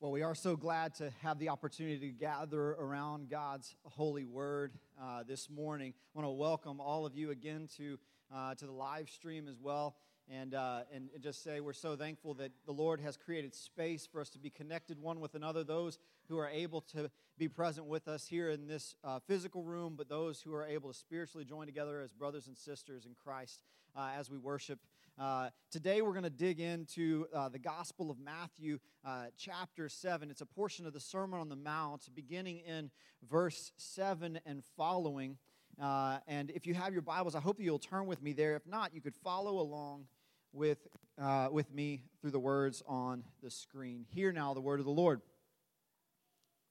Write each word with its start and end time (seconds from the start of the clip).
Well, 0.00 0.10
we 0.10 0.22
are 0.22 0.34
so 0.34 0.56
glad 0.56 0.96
to 0.96 1.10
have 1.22 1.38
the 1.38 1.48
opportunity 1.48 1.98
to 1.98 2.12
gather 2.12 2.72
around 2.72 3.30
God's 3.30 3.74
holy 3.84 4.24
word 4.24 4.74
uh, 5.00 5.22
this 5.22 5.48
morning. 5.48 5.94
I 5.96 6.18
want 6.18 6.26
to 6.26 6.32
welcome 6.32 6.80
all 6.80 7.06
of 7.06 7.14
you 7.14 7.30
again 7.30 7.68
to, 7.78 7.98
uh, 8.34 8.54
to 8.56 8.66
the 8.66 8.72
live 8.72 9.08
stream 9.08 9.46
as 9.48 9.58
well. 9.60 9.94
And, 10.28 10.54
uh, 10.54 10.80
and, 10.92 11.10
just 11.22 11.44
say 11.44 11.60
we're 11.60 11.72
so 11.72 11.96
thankful 11.96 12.34
that 12.34 12.50
the 12.66 12.72
Lord 12.72 13.00
has 13.00 13.16
created 13.16 13.54
space 13.54 14.06
for 14.06 14.20
us 14.20 14.28
to 14.30 14.38
be 14.38 14.50
connected 14.50 15.00
one 15.00 15.20
with 15.20 15.34
another. 15.36 15.62
Those 15.62 15.98
who 16.28 16.38
are 16.38 16.48
able 16.48 16.80
to 16.80 17.10
be 17.38 17.46
present 17.46 17.86
with 17.86 18.08
us 18.08 18.26
here 18.26 18.50
in 18.50 18.66
this 18.66 18.96
uh, 19.04 19.20
physical 19.26 19.62
room, 19.62 19.94
but 19.96 20.08
those 20.08 20.40
who 20.40 20.54
are 20.54 20.66
able 20.66 20.92
to 20.92 20.98
spiritually 20.98 21.44
join 21.44 21.66
together 21.66 22.00
as 22.00 22.10
brothers 22.10 22.46
and 22.48 22.58
sisters 22.58 23.06
in 23.06 23.14
Christ 23.22 23.62
uh, 23.96 24.10
as 24.18 24.28
we 24.28 24.38
worship 24.38 24.80
uh, 25.16 25.48
today, 25.70 26.02
we're 26.02 26.12
going 26.12 26.24
to 26.24 26.30
dig 26.30 26.58
into 26.58 27.26
uh, 27.32 27.48
the 27.48 27.58
Gospel 27.58 28.10
of 28.10 28.18
Matthew, 28.18 28.80
uh, 29.04 29.26
chapter 29.38 29.88
7. 29.88 30.28
It's 30.28 30.40
a 30.40 30.46
portion 30.46 30.86
of 30.86 30.92
the 30.92 30.98
Sermon 30.98 31.38
on 31.38 31.48
the 31.48 31.56
Mount, 31.56 32.08
beginning 32.16 32.58
in 32.66 32.90
verse 33.30 33.70
7 33.76 34.40
and 34.44 34.64
following. 34.76 35.38
Uh, 35.80 36.18
and 36.26 36.50
if 36.50 36.66
you 36.66 36.74
have 36.74 36.92
your 36.92 37.02
Bibles, 37.02 37.36
I 37.36 37.40
hope 37.40 37.60
you'll 37.60 37.78
turn 37.78 38.06
with 38.06 38.22
me 38.22 38.32
there. 38.32 38.56
If 38.56 38.66
not, 38.66 38.92
you 38.92 39.00
could 39.00 39.14
follow 39.14 39.60
along 39.60 40.06
with, 40.52 40.84
uh, 41.20 41.48
with 41.52 41.72
me 41.72 42.02
through 42.20 42.32
the 42.32 42.40
words 42.40 42.82
on 42.84 43.22
the 43.40 43.52
screen. 43.52 44.06
Hear 44.08 44.32
now 44.32 44.52
the 44.52 44.60
word 44.60 44.80
of 44.80 44.86
the 44.86 44.92
Lord 44.92 45.20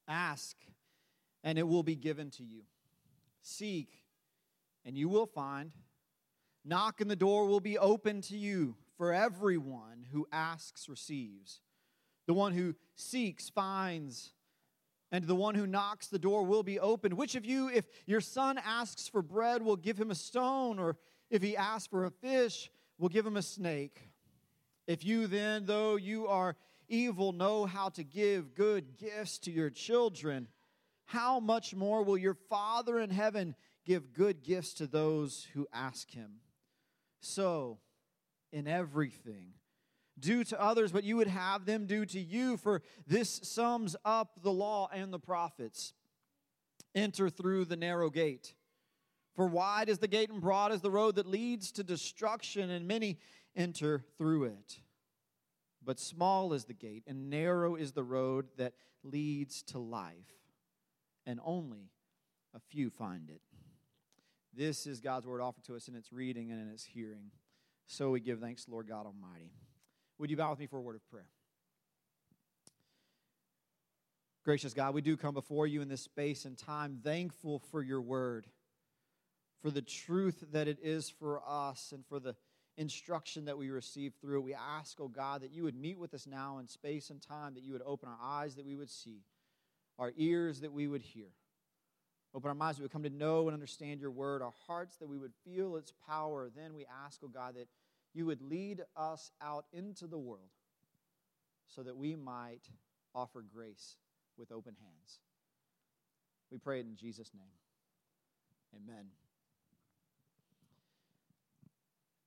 Ask, 0.05 0.57
and 1.45 1.57
it 1.57 1.65
will 1.65 1.83
be 1.83 1.95
given 1.95 2.29
to 2.31 2.43
you. 2.43 2.63
Seek, 3.41 4.03
and 4.83 4.97
you 4.97 5.07
will 5.07 5.27
find. 5.27 5.71
Knock 6.65 7.01
and 7.01 7.11
the 7.11 7.15
door 7.15 7.45
will 7.45 7.59
be 7.59 7.77
open 7.77 8.21
to 8.21 8.37
you, 8.37 8.75
for 8.97 9.11
everyone 9.11 10.05
who 10.11 10.27
asks 10.31 10.87
receives. 10.87 11.61
The 12.25 12.33
one 12.33 12.53
who 12.53 12.75
seeks 12.95 13.49
finds, 13.49 14.31
and 15.11 15.25
the 15.25 15.35
one 15.35 15.55
who 15.55 15.67
knocks 15.67 16.07
the 16.07 16.19
door 16.19 16.45
will 16.45 16.63
be 16.63 16.79
opened. 16.79 17.15
Which 17.15 17.35
of 17.35 17.45
you, 17.45 17.69
if 17.69 17.85
your 18.05 18.21
son 18.21 18.57
asks 18.63 19.07
for 19.07 19.21
bread, 19.21 19.61
will 19.61 19.75
give 19.75 19.99
him 19.99 20.09
a 20.09 20.15
stone, 20.15 20.79
or 20.79 20.95
if 21.29 21.41
he 21.41 21.57
asks 21.57 21.87
for 21.87 22.05
a 22.05 22.11
fish, 22.11 22.71
will 22.97 23.09
give 23.09 23.25
him 23.25 23.35
a 23.35 23.41
snake? 23.41 24.09
If 24.87 25.03
you 25.03 25.27
then, 25.27 25.65
though 25.65 25.97
you 25.97 26.27
are 26.27 26.55
evil, 26.87 27.33
know 27.33 27.65
how 27.65 27.89
to 27.89 28.03
give 28.03 28.55
good 28.55 28.97
gifts 28.97 29.39
to 29.39 29.51
your 29.51 29.69
children, 29.69 30.47
how 31.05 31.39
much 31.39 31.75
more 31.75 32.03
will 32.03 32.17
your 32.17 32.37
Father 32.49 32.99
in 32.99 33.09
heaven 33.09 33.55
give 33.85 34.13
good 34.13 34.43
gifts 34.43 34.75
to 34.75 34.87
those 34.87 35.47
who 35.53 35.67
ask 35.73 36.09
him? 36.11 36.39
So, 37.23 37.79
in 38.51 38.67
everything, 38.67 39.53
do 40.19 40.43
to 40.43 40.61
others 40.61 40.91
what 40.91 41.05
you 41.05 41.15
would 41.15 41.29
have 41.29 41.65
them 41.65 41.85
do 41.85 42.05
to 42.05 42.19
you, 42.19 42.57
for 42.57 42.81
this 43.07 43.39
sums 43.43 43.95
up 44.03 44.43
the 44.43 44.51
law 44.51 44.89
and 44.91 45.11
the 45.13 45.19
prophets. 45.19 45.93
Enter 46.93 47.29
through 47.29 47.65
the 47.65 47.77
narrow 47.77 48.09
gate. 48.09 48.55
For 49.35 49.47
wide 49.47 49.87
is 49.87 49.99
the 49.99 50.07
gate 50.07 50.31
and 50.31 50.41
broad 50.41 50.73
is 50.73 50.81
the 50.81 50.91
road 50.91 51.15
that 51.15 51.25
leads 51.25 51.71
to 51.71 51.83
destruction, 51.83 52.69
and 52.69 52.89
many 52.89 53.19
enter 53.55 54.03
through 54.17 54.43
it. 54.43 54.81
But 55.81 56.01
small 56.01 56.51
is 56.51 56.65
the 56.65 56.73
gate, 56.73 57.05
and 57.07 57.29
narrow 57.29 57.75
is 57.75 57.93
the 57.93 58.03
road 58.03 58.47
that 58.57 58.73
leads 59.01 59.63
to 59.63 59.79
life, 59.79 60.13
and 61.25 61.39
only 61.43 61.89
a 62.53 62.59
few 62.59 62.89
find 62.89 63.29
it. 63.29 63.41
This 64.55 64.85
is 64.85 64.99
God's 64.99 65.25
word 65.25 65.41
offered 65.41 65.63
to 65.65 65.75
us 65.75 65.87
in 65.87 65.95
its 65.95 66.13
reading 66.13 66.51
and 66.51 66.61
in 66.61 66.69
its 66.69 66.83
hearing. 66.83 67.31
So 67.87 68.11
we 68.11 68.19
give 68.19 68.39
thanks, 68.39 68.67
Lord 68.69 68.87
God 68.87 69.05
Almighty. 69.05 69.51
Would 70.19 70.29
you 70.29 70.37
bow 70.37 70.51
with 70.51 70.59
me 70.59 70.67
for 70.67 70.77
a 70.77 70.81
word 70.81 70.95
of 70.95 71.05
prayer? 71.09 71.27
Gracious 74.45 74.73
God, 74.73 74.93
we 74.93 75.01
do 75.01 75.17
come 75.17 75.33
before 75.33 75.65
you 75.65 75.81
in 75.81 75.87
this 75.87 76.01
space 76.01 76.45
and 76.45 76.57
time, 76.57 76.99
thankful 77.03 77.59
for 77.71 77.81
your 77.81 78.01
word, 78.01 78.45
for 79.61 79.71
the 79.71 79.81
truth 79.81 80.43
that 80.51 80.67
it 80.67 80.79
is 80.83 81.09
for 81.09 81.41
us, 81.47 81.93
and 81.93 82.05
for 82.05 82.19
the 82.19 82.35
instruction 82.77 83.45
that 83.45 83.57
we 83.57 83.69
receive 83.69 84.13
through 84.21 84.39
it. 84.39 84.43
We 84.43 84.53
ask, 84.53 84.99
oh 84.99 85.07
God, 85.07 85.41
that 85.41 85.51
you 85.51 85.63
would 85.63 85.75
meet 85.75 85.97
with 85.97 86.13
us 86.13 86.27
now 86.27 86.57
in 86.59 86.67
space 86.67 87.09
and 87.09 87.21
time, 87.21 87.53
that 87.53 87.63
you 87.63 87.71
would 87.71 87.83
open 87.85 88.09
our 88.09 88.17
eyes 88.21 88.55
that 88.55 88.65
we 88.65 88.75
would 88.75 88.89
see, 88.89 89.21
our 89.97 90.11
ears 90.17 90.59
that 90.59 90.73
we 90.73 90.87
would 90.87 91.03
hear. 91.03 91.29
Open 92.35 92.49
our 92.49 92.55
minds 92.55 92.77
that 92.77 92.83
we 92.83 92.89
come 92.89 93.03
to 93.03 93.09
know 93.09 93.47
and 93.47 93.53
understand 93.53 94.01
your 94.01 94.09
word, 94.09 94.41
our 94.41 94.53
hearts 94.65 94.97
that 94.97 95.07
we 95.07 95.17
would 95.17 95.33
feel 95.45 95.75
its 95.75 95.93
power. 96.07 96.49
Then 96.55 96.73
we 96.73 96.85
ask, 97.05 97.19
oh 97.23 97.27
God, 97.27 97.55
that 97.55 97.67
you 98.13 98.25
would 98.25 98.41
lead 98.41 98.81
us 98.95 99.31
out 99.41 99.65
into 99.71 100.07
the 100.07 100.17
world 100.17 100.49
so 101.67 101.83
that 101.83 101.95
we 101.95 102.15
might 102.15 102.69
offer 103.13 103.43
grace 103.53 103.97
with 104.37 104.51
open 104.51 104.75
hands. 104.81 105.19
We 106.51 106.57
pray 106.57 106.79
it 106.79 106.87
in 106.87 106.95
Jesus' 106.95 107.31
name. 107.33 107.43
Amen. 108.75 109.05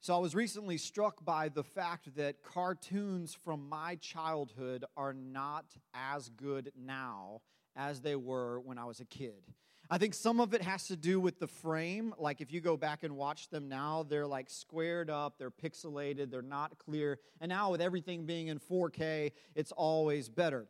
So 0.00 0.14
I 0.14 0.18
was 0.18 0.36
recently 0.36 0.78
struck 0.78 1.24
by 1.24 1.48
the 1.48 1.64
fact 1.64 2.14
that 2.14 2.44
cartoons 2.44 3.36
from 3.44 3.68
my 3.68 3.96
childhood 3.96 4.84
are 4.96 5.12
not 5.12 5.64
as 5.94 6.28
good 6.28 6.70
now 6.80 7.40
as 7.74 8.02
they 8.02 8.14
were 8.14 8.60
when 8.60 8.78
I 8.78 8.84
was 8.84 9.00
a 9.00 9.04
kid. 9.04 9.42
I 9.88 9.98
think 9.98 10.14
some 10.14 10.40
of 10.40 10.52
it 10.52 10.62
has 10.62 10.88
to 10.88 10.96
do 10.96 11.20
with 11.20 11.38
the 11.38 11.46
frame. 11.46 12.14
Like 12.18 12.40
if 12.40 12.52
you 12.52 12.60
go 12.60 12.76
back 12.76 13.04
and 13.04 13.16
watch 13.16 13.50
them 13.50 13.68
now, 13.68 14.04
they're 14.08 14.26
like 14.26 14.50
squared 14.50 15.10
up, 15.10 15.38
they're 15.38 15.50
pixelated, 15.50 16.30
they're 16.30 16.42
not 16.42 16.78
clear. 16.78 17.18
And 17.40 17.48
now 17.48 17.70
with 17.70 17.80
everything 17.80 18.26
being 18.26 18.48
in 18.48 18.58
4K, 18.58 19.32
it's 19.54 19.72
always 19.72 20.28
better. 20.28 20.66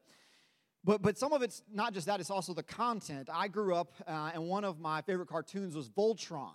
But, 0.84 1.02
but 1.02 1.18
some 1.18 1.32
of 1.32 1.42
it's 1.42 1.62
not 1.72 1.94
just 1.94 2.06
that, 2.06 2.20
it's 2.20 2.30
also 2.30 2.52
the 2.52 2.62
content. 2.62 3.28
I 3.32 3.48
grew 3.48 3.74
up, 3.74 3.92
uh, 4.06 4.30
and 4.34 4.44
one 4.44 4.64
of 4.64 4.78
my 4.78 5.02
favorite 5.02 5.28
cartoons 5.28 5.74
was 5.74 5.88
Voltron. 5.88 6.52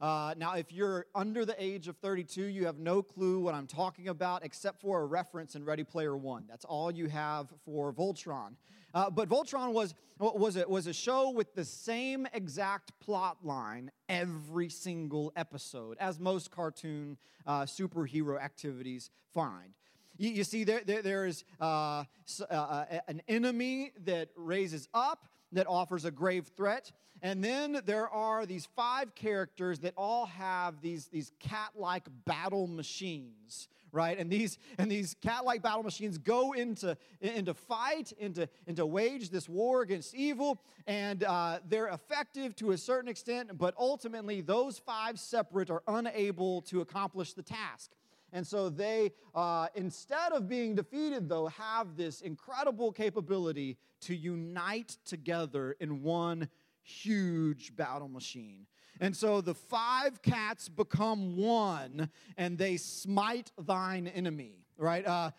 Uh, 0.00 0.34
now, 0.36 0.54
if 0.54 0.72
you're 0.72 1.06
under 1.14 1.44
the 1.44 1.54
age 1.62 1.88
of 1.88 1.96
32, 1.96 2.44
you 2.44 2.66
have 2.66 2.78
no 2.78 3.02
clue 3.02 3.40
what 3.40 3.54
I'm 3.54 3.66
talking 3.66 4.08
about 4.08 4.44
except 4.44 4.80
for 4.80 5.00
a 5.00 5.06
reference 5.06 5.54
in 5.54 5.64
Ready 5.64 5.84
Player 5.84 6.16
One. 6.16 6.44
That's 6.48 6.66
all 6.66 6.90
you 6.90 7.06
have 7.08 7.48
for 7.64 7.92
Voltron. 7.92 8.56
Uh, 8.92 9.10
but 9.10 9.28
Voltron 9.28 9.72
was, 9.72 9.94
was, 10.18 10.56
a, 10.56 10.68
was 10.68 10.86
a 10.86 10.92
show 10.92 11.30
with 11.30 11.54
the 11.54 11.64
same 11.64 12.26
exact 12.34 12.98
plot 13.00 13.38
line 13.42 13.90
every 14.08 14.68
single 14.68 15.32
episode, 15.34 15.96
as 15.98 16.20
most 16.20 16.50
cartoon 16.50 17.16
uh, 17.46 17.62
superhero 17.62 18.40
activities 18.40 19.10
find. 19.32 19.72
You, 20.18 20.44
see, 20.44 20.64
there, 20.64 20.80
there, 20.84 21.02
there 21.02 21.26
is 21.26 21.44
uh, 21.60 22.04
uh, 22.48 22.84
an 23.06 23.20
enemy 23.28 23.92
that 24.04 24.30
raises 24.34 24.88
up 24.94 25.28
that 25.56 25.66
offers 25.66 26.04
a 26.04 26.10
grave 26.10 26.50
threat. 26.56 26.92
And 27.22 27.42
then 27.42 27.80
there 27.86 28.08
are 28.08 28.44
these 28.44 28.68
five 28.76 29.14
characters 29.14 29.80
that 29.80 29.94
all 29.96 30.26
have 30.26 30.82
these, 30.82 31.06
these 31.08 31.32
cat 31.40 31.70
like 31.74 32.04
battle 32.26 32.66
machines, 32.66 33.68
right? 33.90 34.18
And 34.18 34.30
these, 34.30 34.58
and 34.76 34.90
these 34.90 35.16
cat 35.22 35.46
like 35.46 35.62
battle 35.62 35.82
machines 35.82 36.18
go 36.18 36.52
into, 36.52 36.96
into 37.22 37.54
fight, 37.54 38.12
into, 38.18 38.46
into 38.66 38.84
wage 38.84 39.30
this 39.30 39.48
war 39.48 39.80
against 39.80 40.14
evil. 40.14 40.60
And 40.86 41.24
uh, 41.24 41.60
they're 41.66 41.88
effective 41.88 42.54
to 42.56 42.72
a 42.72 42.78
certain 42.78 43.08
extent, 43.08 43.56
but 43.56 43.74
ultimately, 43.78 44.42
those 44.42 44.78
five 44.78 45.18
separate 45.18 45.70
are 45.70 45.82
unable 45.88 46.60
to 46.62 46.82
accomplish 46.82 47.32
the 47.32 47.42
task. 47.42 47.92
And 48.32 48.46
so 48.46 48.68
they, 48.68 49.12
uh, 49.34 49.68
instead 49.74 50.32
of 50.32 50.48
being 50.48 50.74
defeated, 50.74 51.28
though, 51.28 51.46
have 51.46 51.96
this 51.96 52.20
incredible 52.20 52.92
capability 52.92 53.78
to 54.02 54.14
unite 54.14 54.96
together 55.04 55.76
in 55.80 56.02
one 56.02 56.48
huge 56.82 57.74
battle 57.74 58.08
machine. 58.08 58.66
And 59.00 59.14
so 59.14 59.40
the 59.40 59.54
five 59.54 60.22
cats 60.22 60.68
become 60.68 61.36
one 61.36 62.10
and 62.36 62.56
they 62.56 62.76
smite 62.76 63.52
thine 63.58 64.06
enemy, 64.06 64.64
right? 64.78 65.06
Uh, 65.06 65.30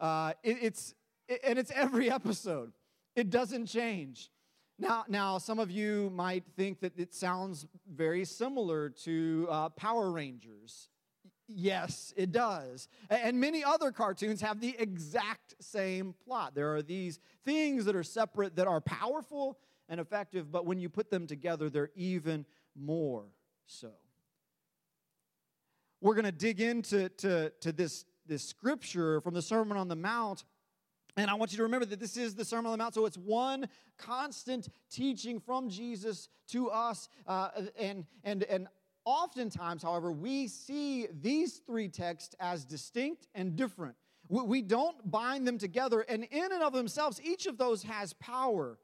uh, 0.00 0.32
it, 0.42 0.58
it's, 0.60 0.94
it, 1.28 1.40
and 1.44 1.58
it's 1.58 1.70
every 1.74 2.10
episode, 2.10 2.72
it 3.14 3.30
doesn't 3.30 3.66
change. 3.66 4.30
Now, 4.78 5.04
now, 5.06 5.38
some 5.38 5.60
of 5.60 5.70
you 5.70 6.10
might 6.10 6.44
think 6.56 6.80
that 6.80 6.98
it 6.98 7.14
sounds 7.14 7.66
very 7.88 8.24
similar 8.24 8.88
to 9.04 9.46
uh, 9.48 9.68
Power 9.70 10.10
Rangers 10.10 10.88
Yes, 11.46 12.14
it 12.16 12.32
does. 12.32 12.88
And 13.10 13.38
many 13.38 13.62
other 13.62 13.92
cartoons 13.92 14.40
have 14.40 14.60
the 14.60 14.74
exact 14.78 15.54
same 15.60 16.14
plot. 16.24 16.54
There 16.54 16.74
are 16.74 16.82
these 16.82 17.18
things 17.44 17.84
that 17.84 17.94
are 17.94 18.02
separate 18.02 18.56
that 18.56 18.66
are 18.66 18.80
powerful 18.80 19.58
and 19.88 20.00
effective, 20.00 20.50
but 20.50 20.64
when 20.64 20.78
you 20.78 20.88
put 20.88 21.10
them 21.10 21.26
together, 21.26 21.68
they're 21.68 21.90
even 21.94 22.46
more 22.74 23.26
so. 23.66 23.90
We're 26.00 26.14
going 26.14 26.24
to 26.24 26.32
dig 26.32 26.60
into 26.60 27.08
to, 27.08 27.50
to 27.60 27.72
this, 27.72 28.04
this 28.26 28.42
scripture 28.42 29.20
from 29.20 29.34
the 29.34 29.42
Sermon 29.42 29.76
on 29.76 29.88
the 29.88 29.96
Mount. 29.96 30.44
And 31.16 31.30
I 31.30 31.34
want 31.34 31.52
you 31.52 31.58
to 31.58 31.62
remember 31.62 31.86
that 31.86 32.00
this 32.00 32.16
is 32.16 32.34
the 32.34 32.44
Sermon 32.44 32.66
on 32.66 32.72
the 32.72 32.82
Mount, 32.82 32.94
so 32.94 33.06
it's 33.06 33.16
one 33.16 33.68
constant 33.98 34.68
teaching 34.90 35.38
from 35.40 35.68
Jesus 35.68 36.28
to 36.48 36.70
us. 36.70 37.08
Uh, 37.26 37.50
and, 37.78 38.04
and, 38.24 38.42
and 38.44 38.68
Oftentimes, 39.04 39.82
however, 39.82 40.10
we 40.10 40.48
see 40.48 41.06
these 41.20 41.58
three 41.66 41.88
texts 41.88 42.34
as 42.40 42.64
distinct 42.64 43.28
and 43.34 43.54
different. 43.54 43.96
We 44.28 44.62
don't 44.62 45.10
bind 45.10 45.46
them 45.46 45.58
together, 45.58 46.00
and 46.00 46.24
in 46.24 46.52
and 46.52 46.62
of 46.62 46.72
themselves, 46.72 47.20
each 47.22 47.46
of 47.46 47.58
those 47.58 47.82
has 47.82 48.14
power. 48.14 48.78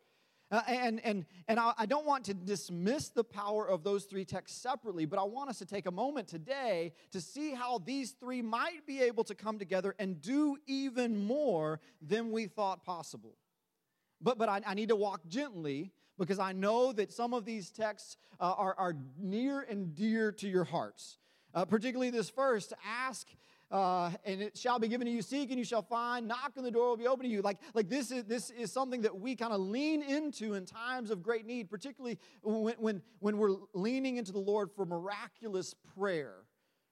Uh, 0.51 0.61
and 0.67 1.01
and, 1.05 1.25
and 1.49 1.61
I, 1.61 1.73
I 1.79 1.87
don't 1.87 2.05
want 2.05 2.25
to 2.25 2.35
dismiss 2.35 3.09
the 3.09 3.25
power 3.25 3.67
of 3.67 3.83
those 3.83 4.05
three 4.05 4.25
texts 4.25 4.61
separately, 4.61 5.07
but 5.07 5.19
I 5.19 5.23
want 5.23 5.49
us 5.49 5.59
to 5.59 5.67
take 5.67 5.87
a 5.87 5.91
moment 5.93 6.29
today 6.29 6.93
to 7.13 7.21
see 7.21 7.55
how 7.55 7.79
these 7.79 8.11
three 8.11 8.43
might 8.43 8.85
be 8.87 9.01
able 9.01 9.25
to 9.25 9.35
come 9.35 9.59
together 9.59 9.95
and 9.99 10.21
do 10.21 10.57
even 10.67 11.25
more 11.25 11.81
than 12.03 12.33
we 12.33 12.47
thought 12.47 12.85
possible. 12.85 13.37
But, 14.21 14.39
but 14.39 14.49
I, 14.49 14.61
I 14.67 14.75
need 14.75 14.89
to 14.89 14.97
walk 14.97 15.27
gently 15.29 15.93
because 16.21 16.39
I 16.39 16.53
know 16.53 16.93
that 16.93 17.11
some 17.11 17.35
of 17.35 17.45
these 17.45 17.71
texts 17.71 18.17
uh, 18.39 18.55
are, 18.57 18.75
are 18.79 18.95
near 19.19 19.63
and 19.63 19.95
dear 19.95 20.31
to 20.33 20.49
your 20.49 20.65
hearts. 20.65 21.19
Uh, 21.53 21.65
particularly 21.65 22.11
this 22.11 22.31
first 22.31 22.73
ask 22.87 23.27
uh, 23.71 24.11
and 24.25 24.43
it 24.43 24.59
shall 24.59 24.79
be 24.79 24.89
given 24.89 25.07
to 25.07 25.13
you. 25.13 25.23
Seek 25.23 25.51
and 25.51 25.59
you 25.59 25.65
shall 25.65 25.83
find. 25.83 26.27
Knock 26.27 26.53
and 26.57 26.65
the 26.65 26.71
door 26.71 26.89
will 26.89 26.97
be 26.97 27.07
open 27.07 27.25
to 27.25 27.31
you. 27.31 27.41
Like, 27.41 27.59
like 27.73 27.89
this 27.89 28.11
is 28.11 28.25
this 28.25 28.51
is 28.51 28.73
something 28.73 29.03
that 29.03 29.21
we 29.21 29.37
kind 29.37 29.53
of 29.53 29.61
lean 29.61 30.03
into 30.03 30.55
in 30.55 30.67
times 30.67 31.11
of 31.11 31.23
great 31.23 31.47
need, 31.47 31.71
particularly 31.71 32.19
when, 32.43 32.75
when, 32.79 33.03
when 33.21 33.39
we're 33.39 33.57
leaning 33.73 34.17
into 34.17 34.33
the 34.33 34.41
Lord 34.41 34.71
for 34.75 34.85
miraculous 34.85 35.75
prayer, 35.97 36.35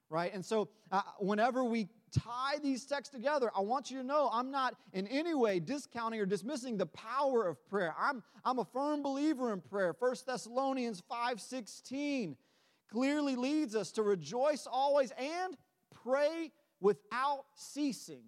right? 0.09 0.33
And 0.33 0.45
so 0.45 0.69
uh, 0.93 1.03
whenever 1.19 1.65
we 1.65 1.89
tie 2.13 2.59
these 2.63 2.85
texts 2.85 3.15
together, 3.15 3.51
I 3.57 3.61
want 3.61 3.91
you 3.91 3.99
to 3.99 4.05
know 4.05 4.29
I'm 4.33 4.51
not 4.51 4.75
in 4.93 5.07
any 5.09 5.35
way 5.35 5.61
discounting 5.61 6.21
or 6.21 6.27
dismissing 6.27 6.77
the 6.77 6.87
power 6.87 7.47
of 7.47 7.65
prayer. 7.69 7.95
I'm, 7.99 8.23
I'm 8.45 8.59
a 8.59 8.65
firm 8.65 9.03
believer 9.03 9.53
in 9.53 9.61
prayer. 9.61 9.95
1 9.99 10.15
Thessalonians 10.27 11.03
5:16 11.11 12.37
clearly 12.91 13.37
leads 13.37 13.75
us 13.77 13.93
to 13.93 14.03
rejoice 14.03 14.67
always 14.71 15.13
and 15.19 15.57
pray 16.03 16.51
without 16.81 17.45
ceasing. 17.55 18.23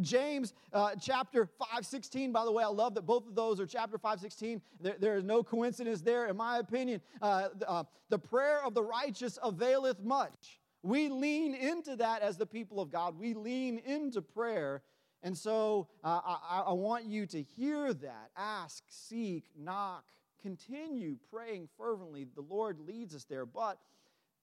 James 0.00 0.54
uh, 0.72 0.94
chapter 1.00 1.48
5:16 1.76 2.32
by 2.32 2.44
the 2.44 2.52
way, 2.52 2.64
I 2.64 2.68
love 2.68 2.94
that 2.94 3.02
both 3.02 3.26
of 3.26 3.34
those 3.34 3.60
are 3.60 3.66
chapter 3.66 3.98
5:16 3.98 4.60
there, 4.80 4.96
there 4.98 5.16
is 5.16 5.24
no 5.24 5.42
coincidence 5.42 6.00
there, 6.00 6.26
in 6.26 6.36
my 6.36 6.58
opinion. 6.58 7.00
Uh, 7.20 7.48
uh, 7.66 7.84
the 8.08 8.18
prayer 8.18 8.64
of 8.64 8.74
the 8.74 8.82
righteous 8.82 9.38
availeth 9.42 10.00
much. 10.00 10.60
We 10.82 11.08
lean 11.08 11.54
into 11.54 11.96
that 11.96 12.22
as 12.22 12.36
the 12.36 12.46
people 12.46 12.80
of 12.80 12.90
God. 12.90 13.18
We 13.18 13.34
lean 13.34 13.78
into 13.78 14.20
prayer. 14.20 14.82
And 15.22 15.36
so 15.38 15.88
uh, 16.02 16.20
I, 16.24 16.64
I 16.66 16.72
want 16.72 17.04
you 17.04 17.26
to 17.26 17.42
hear 17.42 17.92
that. 17.94 18.30
Ask, 18.36 18.82
seek, 18.88 19.44
knock, 19.56 20.04
continue 20.40 21.16
praying 21.32 21.68
fervently. 21.78 22.26
The 22.34 22.42
Lord 22.42 22.80
leads 22.80 23.14
us 23.14 23.24
there. 23.24 23.46
But 23.46 23.78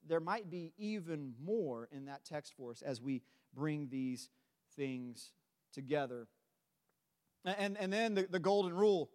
there 0.07 0.21
might 0.21 0.49
be 0.49 0.71
even 0.77 1.33
more 1.43 1.89
in 1.91 2.05
that 2.05 2.23
text 2.23 2.53
for 2.55 2.71
us 2.71 2.81
as 2.81 3.01
we 3.01 3.21
bring 3.53 3.89
these 3.89 4.29
things 4.77 5.33
together. 5.73 6.27
And, 7.43 7.77
and 7.77 7.91
then 7.91 8.15
the, 8.15 8.27
the 8.29 8.39
golden 8.39 8.73
rule. 8.73 9.09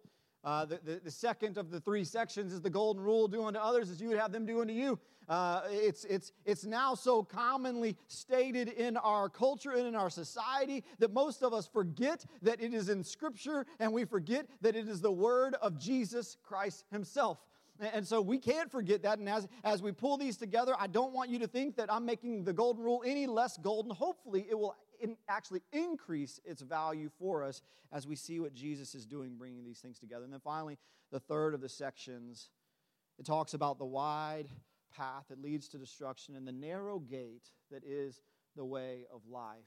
Uh, 0.45 0.63
the, 0.63 0.79
the, 0.85 1.01
the, 1.03 1.11
second 1.11 1.57
of 1.57 1.71
the 1.71 1.79
three 1.79 2.03
sections 2.03 2.53
is 2.53 2.61
the 2.61 2.69
golden 2.69 3.01
rule 3.01 3.27
do 3.27 3.43
unto 3.43 3.59
others 3.59 3.89
as 3.89 3.99
you 3.99 4.07
would 4.07 4.19
have 4.19 4.31
them 4.31 4.45
do 4.45 4.61
unto 4.61 4.73
you. 4.73 4.99
Uh, 5.27 5.61
it's, 5.71 6.05
it's, 6.05 6.33
it's 6.45 6.65
now 6.65 6.93
so 6.93 7.23
commonly 7.23 7.97
stated 8.07 8.67
in 8.67 8.95
our 8.97 9.27
culture 9.27 9.71
and 9.71 9.87
in 9.87 9.95
our 9.95 10.09
society 10.09 10.83
that 10.99 11.11
most 11.11 11.41
of 11.41 11.51
us 11.51 11.67
forget 11.67 12.23
that 12.43 12.61
it 12.61 12.75
is 12.75 12.89
in 12.89 13.03
Scripture 13.03 13.65
and 13.79 13.91
we 13.91 14.05
forget 14.05 14.45
that 14.61 14.75
it 14.75 14.87
is 14.87 15.01
the 15.01 15.11
word 15.11 15.55
of 15.63 15.79
Jesus 15.79 16.37
Christ 16.43 16.85
Himself. 16.91 17.39
And 17.79 18.07
so 18.07 18.21
we 18.21 18.37
can't 18.37 18.71
forget 18.71 19.01
that. 19.03 19.19
And 19.19 19.27
as, 19.27 19.47
as 19.63 19.81
we 19.81 19.91
pull 19.91 20.15
these 20.17 20.37
together, 20.37 20.73
I 20.79 20.87
don't 20.87 21.11
want 21.11 21.29
you 21.29 21.39
to 21.39 21.47
think 21.47 21.75
that 21.75 21.91
I'm 21.91 22.05
making 22.05 22.45
the 22.45 22.53
golden 22.53 22.83
rule 22.83 23.03
any 23.05 23.27
less 23.27 23.57
golden. 23.57 23.91
Hopefully, 23.91 24.45
it 24.49 24.57
will 24.57 24.75
in, 25.01 25.17
actually 25.29 25.61
increase 25.71 26.39
its 26.45 26.61
value 26.61 27.09
for 27.19 27.43
us 27.43 27.61
as 27.91 28.07
we 28.07 28.15
see 28.15 28.39
what 28.39 28.53
Jesus 28.53 28.95
is 28.95 29.05
doing, 29.05 29.35
bringing 29.37 29.63
these 29.63 29.79
things 29.79 29.99
together. 29.99 30.23
And 30.23 30.33
then 30.33 30.41
finally, 30.41 30.77
the 31.11 31.19
third 31.19 31.53
of 31.53 31.61
the 31.61 31.69
sections, 31.69 32.49
it 33.19 33.25
talks 33.25 33.53
about 33.53 33.77
the 33.77 33.85
wide 33.85 34.47
path 34.95 35.25
that 35.29 35.41
leads 35.41 35.67
to 35.69 35.77
destruction 35.77 36.35
and 36.35 36.47
the 36.47 36.51
narrow 36.51 36.99
gate 36.99 37.49
that 37.71 37.83
is 37.85 38.21
the 38.55 38.65
way 38.65 39.05
of 39.13 39.21
life. 39.29 39.57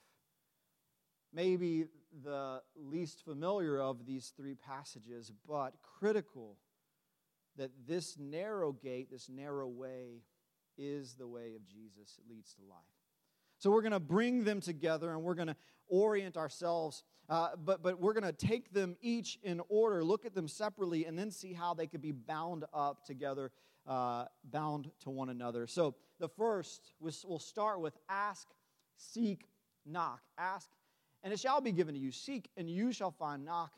Maybe 1.32 1.86
the 2.24 2.62
least 2.74 3.22
familiar 3.24 3.80
of 3.80 4.06
these 4.06 4.32
three 4.36 4.54
passages, 4.54 5.30
but 5.46 5.74
critical 5.82 6.56
that 7.56 7.70
this 7.86 8.16
narrow 8.18 8.72
gate, 8.72 9.10
this 9.10 9.28
narrow 9.28 9.68
way, 9.68 10.22
is 10.78 11.14
the 11.14 11.26
way 11.26 11.54
of 11.54 11.66
Jesus. 11.66 12.18
It 12.18 12.30
leads 12.30 12.54
to 12.54 12.62
life. 12.68 12.97
So 13.58 13.70
we're 13.70 13.82
going 13.82 13.92
to 13.92 14.00
bring 14.00 14.44
them 14.44 14.60
together 14.60 15.12
and 15.12 15.22
we're 15.22 15.34
going 15.34 15.48
to 15.48 15.56
orient 15.88 16.36
ourselves, 16.36 17.02
uh, 17.28 17.50
but, 17.64 17.82
but 17.82 18.00
we're 18.00 18.12
going 18.12 18.24
to 18.24 18.32
take 18.32 18.72
them 18.72 18.96
each 19.00 19.38
in 19.42 19.60
order, 19.68 20.04
look 20.04 20.24
at 20.24 20.34
them 20.34 20.48
separately, 20.48 21.06
and 21.06 21.18
then 21.18 21.30
see 21.30 21.52
how 21.52 21.74
they 21.74 21.86
could 21.86 22.02
be 22.02 22.12
bound 22.12 22.64
up 22.72 23.04
together, 23.04 23.50
uh, 23.86 24.26
bound 24.44 24.90
to 25.00 25.10
one 25.10 25.28
another. 25.28 25.66
So 25.66 25.94
the 26.20 26.28
first, 26.28 26.92
we'll 27.00 27.38
start 27.38 27.80
with 27.80 27.96
ask, 28.08 28.46
seek, 28.96 29.46
knock. 29.84 30.20
Ask, 30.36 30.68
and 31.22 31.32
it 31.32 31.40
shall 31.40 31.60
be 31.60 31.72
given 31.72 31.94
to 31.94 32.00
you. 32.00 32.12
Seek, 32.12 32.48
and 32.56 32.70
you 32.70 32.92
shall 32.92 33.10
find. 33.10 33.44
Knock, 33.44 33.72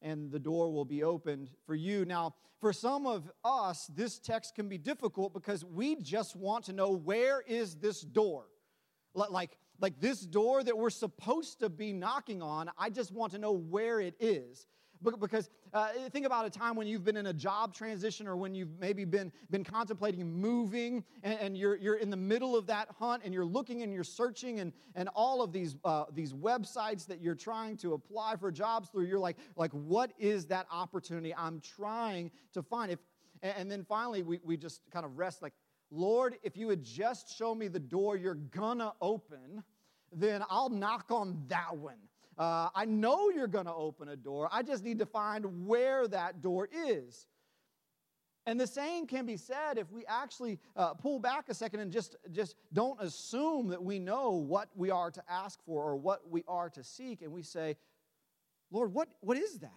and 0.00 0.30
the 0.30 0.38
door 0.38 0.72
will 0.72 0.84
be 0.84 1.02
opened 1.02 1.50
for 1.66 1.74
you. 1.74 2.04
Now, 2.04 2.34
for 2.60 2.72
some 2.72 3.06
of 3.06 3.30
us, 3.44 3.88
this 3.94 4.18
text 4.18 4.54
can 4.54 4.68
be 4.68 4.78
difficult 4.78 5.32
because 5.32 5.64
we 5.64 5.96
just 5.96 6.36
want 6.36 6.64
to 6.66 6.72
know 6.72 6.90
where 6.90 7.40
is 7.42 7.76
this 7.76 8.00
door? 8.00 8.46
Like, 9.14 9.58
like 9.80 10.00
this 10.00 10.20
door 10.20 10.62
that 10.62 10.76
we're 10.76 10.90
supposed 10.90 11.60
to 11.60 11.68
be 11.68 11.92
knocking 11.92 12.42
on, 12.42 12.70
I 12.78 12.90
just 12.90 13.12
want 13.12 13.32
to 13.32 13.38
know 13.38 13.52
where 13.52 14.00
it 14.00 14.14
is 14.20 14.66
because 15.18 15.50
uh, 15.72 15.88
think 16.10 16.26
about 16.26 16.46
a 16.46 16.50
time 16.50 16.76
when 16.76 16.86
you've 16.86 17.04
been 17.04 17.16
in 17.16 17.26
a 17.26 17.32
job 17.32 17.74
transition 17.74 18.28
or 18.28 18.36
when 18.36 18.54
you've 18.54 18.78
maybe 18.78 19.04
been, 19.04 19.32
been 19.50 19.64
contemplating 19.64 20.30
moving 20.30 21.04
and, 21.22 21.38
and 21.40 21.56
you're, 21.56 21.76
you're 21.76 21.96
in 21.96 22.10
the 22.10 22.16
middle 22.16 22.56
of 22.56 22.66
that 22.66 22.88
hunt 22.98 23.22
and 23.24 23.32
you're 23.32 23.44
looking 23.44 23.82
and 23.82 23.92
you're 23.92 24.04
searching 24.04 24.60
and, 24.60 24.72
and 24.94 25.08
all 25.14 25.42
of 25.42 25.52
these, 25.52 25.76
uh, 25.84 26.04
these 26.14 26.32
websites 26.32 27.06
that 27.06 27.20
you're 27.20 27.34
trying 27.34 27.76
to 27.78 27.94
apply 27.94 28.36
for 28.36 28.50
jobs 28.50 28.88
through, 28.90 29.04
you're 29.04 29.18
like, 29.18 29.36
like, 29.56 29.72
what 29.72 30.12
is 30.18 30.46
that 30.46 30.66
opportunity 30.70 31.34
I'm 31.34 31.60
trying 31.60 32.30
to 32.52 32.62
find? 32.62 32.92
If, 32.92 32.98
and 33.42 33.70
then 33.70 33.84
finally, 33.84 34.22
we, 34.22 34.40
we 34.44 34.56
just 34.56 34.82
kind 34.92 35.04
of 35.04 35.18
rest 35.18 35.42
like, 35.42 35.54
Lord, 35.94 36.36
if 36.42 36.56
you 36.56 36.68
would 36.68 36.82
just 36.82 37.36
show 37.36 37.54
me 37.54 37.68
the 37.68 37.78
door 37.78 38.16
you're 38.16 38.34
gonna 38.34 38.94
open, 39.02 39.62
then 40.10 40.42
I'll 40.48 40.70
knock 40.70 41.10
on 41.10 41.44
that 41.48 41.76
one. 41.76 41.98
Uh, 42.38 42.70
I 42.74 42.86
know 42.86 43.28
you're 43.28 43.46
to 43.46 43.74
open 43.74 44.08
a 44.08 44.16
door. 44.16 44.48
I 44.50 44.62
just 44.62 44.82
need 44.82 44.98
to 45.00 45.06
find 45.06 45.66
where 45.66 46.08
that 46.08 46.40
door 46.40 46.66
is. 46.72 47.26
And 48.46 48.58
the 48.58 48.66
same 48.66 49.06
can 49.06 49.26
be 49.26 49.36
said 49.36 49.76
if 49.76 49.92
we 49.92 50.04
actually 50.06 50.58
uh, 50.74 50.94
pull 50.94 51.20
back 51.20 51.48
a 51.50 51.54
second 51.54 51.80
and 51.80 51.92
just, 51.92 52.16
just 52.32 52.56
don't 52.72 53.00
assume 53.00 53.68
that 53.68 53.84
we 53.84 53.98
know 53.98 54.30
what 54.30 54.70
we 54.74 54.90
are 54.90 55.10
to 55.10 55.22
ask 55.28 55.62
for 55.64 55.84
or 55.84 55.96
what 55.96 56.28
we 56.28 56.42
are 56.48 56.70
to 56.70 56.82
seek. 56.82 57.20
And 57.22 57.30
we 57.30 57.42
say, 57.42 57.76
Lord, 58.70 58.92
what, 58.94 59.08
what 59.20 59.36
is 59.36 59.58
that? 59.58 59.70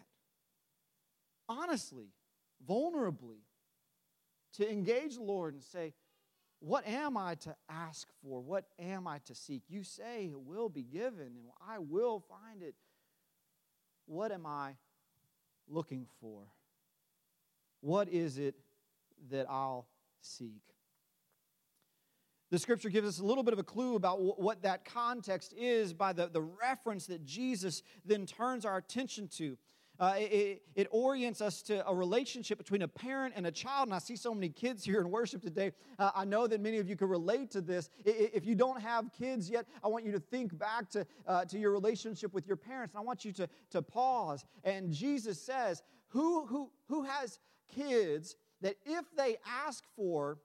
Honestly, 1.48 2.08
vulnerably, 2.68 3.44
to 4.54 4.72
engage 4.72 5.16
the 5.16 5.22
Lord 5.22 5.54
and 5.54 5.64
say, 5.64 5.94
what 6.66 6.88
am 6.88 7.16
I 7.16 7.36
to 7.36 7.56
ask 7.70 8.08
for? 8.24 8.42
What 8.42 8.66
am 8.80 9.06
I 9.08 9.20
to 9.26 9.36
seek? 9.36 9.62
You 9.68 9.84
say 9.84 10.26
it 10.32 10.40
will 10.40 10.68
be 10.68 10.82
given, 10.82 11.28
and 11.28 11.52
I 11.70 11.78
will 11.78 12.20
find 12.20 12.64
it. 12.64 12.74
What 14.08 14.32
am 14.32 14.48
I 14.48 14.72
looking 15.68 16.08
for? 16.20 16.42
What 17.82 18.10
is 18.10 18.40
it 18.40 18.56
that 19.30 19.46
I'll 19.48 19.86
seek? 20.22 20.64
The 22.50 22.58
scripture 22.58 22.90
gives 22.90 23.08
us 23.08 23.20
a 23.20 23.24
little 23.24 23.44
bit 23.44 23.54
of 23.54 23.60
a 23.60 23.64
clue 23.64 23.96
about 23.96 24.40
what 24.42 24.64
that 24.64 24.86
context 24.86 25.54
is 25.56 25.94
by 25.94 26.14
the, 26.14 26.30
the 26.30 26.42
reference 26.42 27.06
that 27.08 27.24
Jesus 27.24 27.84
then 28.06 28.26
turns 28.26 28.66
our 28.66 28.78
attention 28.78 29.28
to. 29.36 29.56
Uh, 30.00 30.16
it, 30.18 30.62
it, 30.76 30.88
orients 30.92 31.42
us 31.42 31.62
to 31.62 31.88
a 31.88 31.96
relationship 31.96 32.58
between 32.58 32.82
a 32.82 32.88
parent 32.88 33.34
and 33.38 33.48
a 33.48 33.52
child. 33.52 33.88
And 33.88 33.94
I 33.94 34.00
see 34.00 34.16
so 34.16 34.34
many 34.34 34.50
kids 34.50 34.84
here 34.84 35.00
in 35.00 35.10
worship 35.10 35.42
today. 35.42 35.72
Uh, 35.98 36.12
I 36.16 36.26
know 36.26 36.48
that 36.48 36.60
many 36.60 36.78
of 36.80 36.90
you 36.90 36.96
can 36.96 37.08
relate 37.08 37.52
to 37.52 37.62
this. 37.62 37.90
If 38.04 38.46
you 38.46 38.56
don't 38.56 38.82
have 38.82 39.12
kids 39.18 39.50
yet, 39.50 39.66
I 39.84 39.88
want 39.88 40.06
you 40.06 40.12
to 40.12 40.20
think 40.20 40.58
back 40.58 40.90
to, 40.92 41.06
uh, 41.28 41.46
to 41.46 41.58
your 41.58 41.72
relationship 41.72 42.34
with 42.34 42.46
your 42.46 42.58
parents. 42.58 42.94
And 42.94 43.00
I 43.02 43.04
want 43.04 43.24
you 43.24 43.32
to, 43.34 43.48
to 43.72 43.82
pause. 43.82 44.44
And 44.64 44.92
Jesus 44.92 45.42
says, 45.42 45.82
who, 46.10 46.46
who, 46.46 46.72
who 46.88 47.04
has 47.04 47.40
kids 47.74 48.36
that 48.62 48.76
if 48.86 49.06
they 49.16 49.38
ask 49.66 49.84
for 49.96 50.40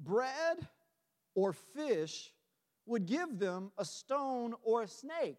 bread 0.00 0.66
or 1.34 1.52
fish, 1.52 2.32
would 2.86 3.06
give 3.06 3.38
them 3.38 3.70
a 3.78 3.84
stone 3.84 4.54
or 4.62 4.82
a 4.82 4.88
snake? 4.88 5.38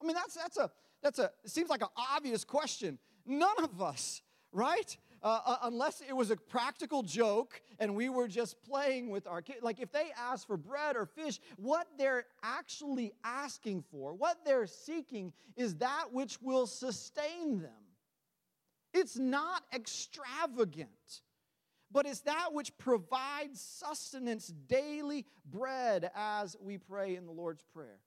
I 0.00 0.06
mean, 0.06 0.14
that's, 0.14 0.34
that's 0.34 0.56
a 0.56 0.70
that's 1.02 1.18
a, 1.18 1.30
it 1.44 1.50
seems 1.50 1.70
like 1.70 1.82
an 1.82 1.88
obvious 1.96 2.44
question. 2.44 2.98
None 3.26 3.64
of 3.64 3.80
us, 3.82 4.22
right? 4.52 4.96
uh, 5.22 5.40
uh, 5.44 5.56
unless 5.64 6.02
it 6.06 6.14
was 6.14 6.30
a 6.30 6.36
practical 6.36 7.02
joke 7.02 7.60
and 7.78 7.94
we 7.94 8.08
were 8.08 8.28
just 8.28 8.62
playing 8.62 9.10
with 9.10 9.26
our 9.26 9.42
kids, 9.42 9.58
like 9.62 9.80
if 9.80 9.92
they 9.92 10.10
ask 10.16 10.46
for 10.46 10.56
bread 10.56 10.96
or 10.96 11.06
fish, 11.06 11.38
what 11.56 11.86
they're 11.98 12.24
actually 12.42 13.12
asking 13.24 13.84
for, 13.90 14.14
what 14.14 14.38
they're 14.44 14.66
seeking, 14.66 15.32
is 15.56 15.76
that 15.76 16.06
which 16.12 16.40
will 16.40 16.66
sustain 16.66 17.60
them. 17.60 17.70
It's 18.94 19.18
not 19.18 19.62
extravagant, 19.74 20.88
but 21.92 22.06
it's 22.06 22.20
that 22.20 22.52
which 22.52 22.76
provides 22.78 23.60
sustenance, 23.60 24.52
daily 24.68 25.26
bread, 25.44 26.10
as 26.14 26.56
we 26.60 26.78
pray 26.78 27.14
in 27.14 27.26
the 27.26 27.32
Lord's 27.32 27.64
Prayer. 27.74 27.98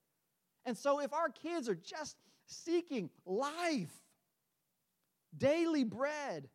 And 0.66 0.78
so, 0.78 1.00
if 1.00 1.14
our 1.14 1.30
kids 1.30 1.70
are 1.70 1.76
just 1.76 2.18
seeking 2.54 3.10
life, 3.26 3.94
daily 5.38 5.84
bread, 5.84 6.50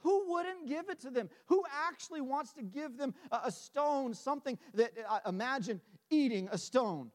who 0.00 0.32
wouldn't 0.32 0.66
give 0.66 0.88
it 0.88 1.00
to 1.00 1.10
them? 1.10 1.28
Who 1.46 1.62
actually 1.88 2.20
wants 2.22 2.52
to 2.54 2.62
give 2.62 2.96
them 2.96 3.14
a, 3.30 3.50
stone, 3.50 4.14
something 4.14 4.58
that, 4.74 4.92
uh, 5.08 5.20
imagine 5.26 5.80
eating 6.10 6.48
a 6.50 6.58
stone? 6.58 7.10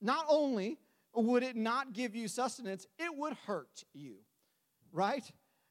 Not 0.00 0.26
only 0.28 0.78
would 1.14 1.42
it 1.42 1.56
not 1.56 1.92
give 1.92 2.14
you 2.14 2.28
sustenance, 2.28 2.86
it 2.98 3.16
would 3.16 3.34
hurt 3.46 3.84
you, 3.94 4.16
right? 4.92 5.24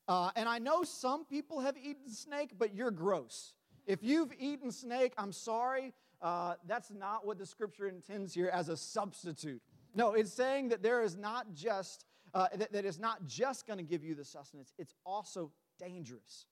Uh, 0.08 0.32
and 0.36 0.48
I 0.48 0.60
know 0.60 0.84
some 0.84 1.26
people 1.26 1.60
have 1.60 1.76
eaten 1.78 2.10
snake, 2.10 2.52
but 2.58 2.74
you're 2.74 2.92
gross. 2.92 3.54
If 3.86 4.02
you've 4.02 4.32
eaten 4.40 4.72
snake, 4.72 5.14
I'm 5.18 5.32
sorry. 5.32 5.94
Uh, 6.22 6.56
that's 6.66 6.92
not 6.92 7.26
what 7.26 7.38
the 7.38 7.46
scripture 7.46 7.88
intends 7.88 8.34
here 8.34 8.50
as 8.52 8.70
a 8.70 8.78
substitute. 8.78 9.62
No, 9.96 10.14
it's 10.14 10.34
saying 10.34 10.70
that 10.70 10.84
there 10.84 11.02
is 11.02 11.16
not 11.16 11.54
just 11.54 12.06
uh, 12.34 12.48
that, 12.54 12.74
that 12.74 12.84
is 12.84 13.00
not 13.00 13.26
just 13.28 13.66
going 13.66 13.78
to 13.78 13.84
give 13.84 14.04
you 14.04 14.14
the 14.14 14.26
sustenance; 14.26 14.74
it's 14.78 14.94
also 15.06 15.52
dangerous. 15.80 16.46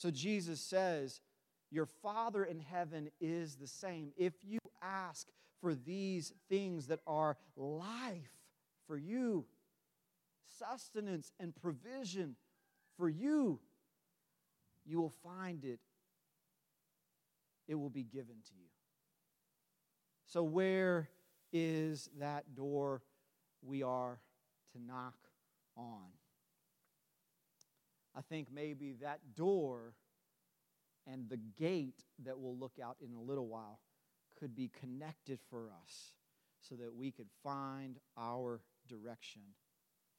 So 0.00 0.10
Jesus 0.10 0.60
says, 0.60 1.20
Your 1.70 1.84
Father 1.84 2.44
in 2.44 2.58
heaven 2.58 3.10
is 3.20 3.56
the 3.56 3.66
same. 3.66 4.12
If 4.16 4.32
you 4.42 4.58
ask 4.82 5.26
for 5.60 5.74
these 5.74 6.32
things 6.48 6.86
that 6.86 7.00
are 7.06 7.36
life 7.54 8.32
for 8.86 8.96
you, 8.96 9.44
sustenance 10.58 11.32
and 11.38 11.54
provision 11.54 12.36
for 12.96 13.10
you, 13.10 13.60
you 14.86 15.00
will 15.00 15.12
find 15.22 15.64
it. 15.64 15.80
It 17.68 17.74
will 17.74 17.90
be 17.90 18.04
given 18.04 18.36
to 18.46 18.52
you. 18.58 18.68
So, 20.24 20.42
where 20.42 21.10
is 21.52 22.08
that 22.18 22.54
door 22.54 23.02
we 23.62 23.82
are 23.82 24.20
to 24.72 24.82
knock 24.82 25.16
on? 25.76 26.06
I 28.16 28.22
think 28.22 28.48
maybe 28.52 28.94
that 29.00 29.20
door 29.36 29.94
and 31.06 31.28
the 31.28 31.38
gate 31.58 32.04
that 32.24 32.38
we'll 32.38 32.56
look 32.56 32.78
out 32.82 32.96
in 33.00 33.14
a 33.14 33.20
little 33.20 33.46
while 33.46 33.80
could 34.38 34.54
be 34.54 34.70
connected 34.80 35.38
for 35.48 35.70
us 35.82 36.14
so 36.60 36.74
that 36.76 36.94
we 36.94 37.10
could 37.10 37.28
find 37.42 37.98
our 38.18 38.60
direction 38.88 39.42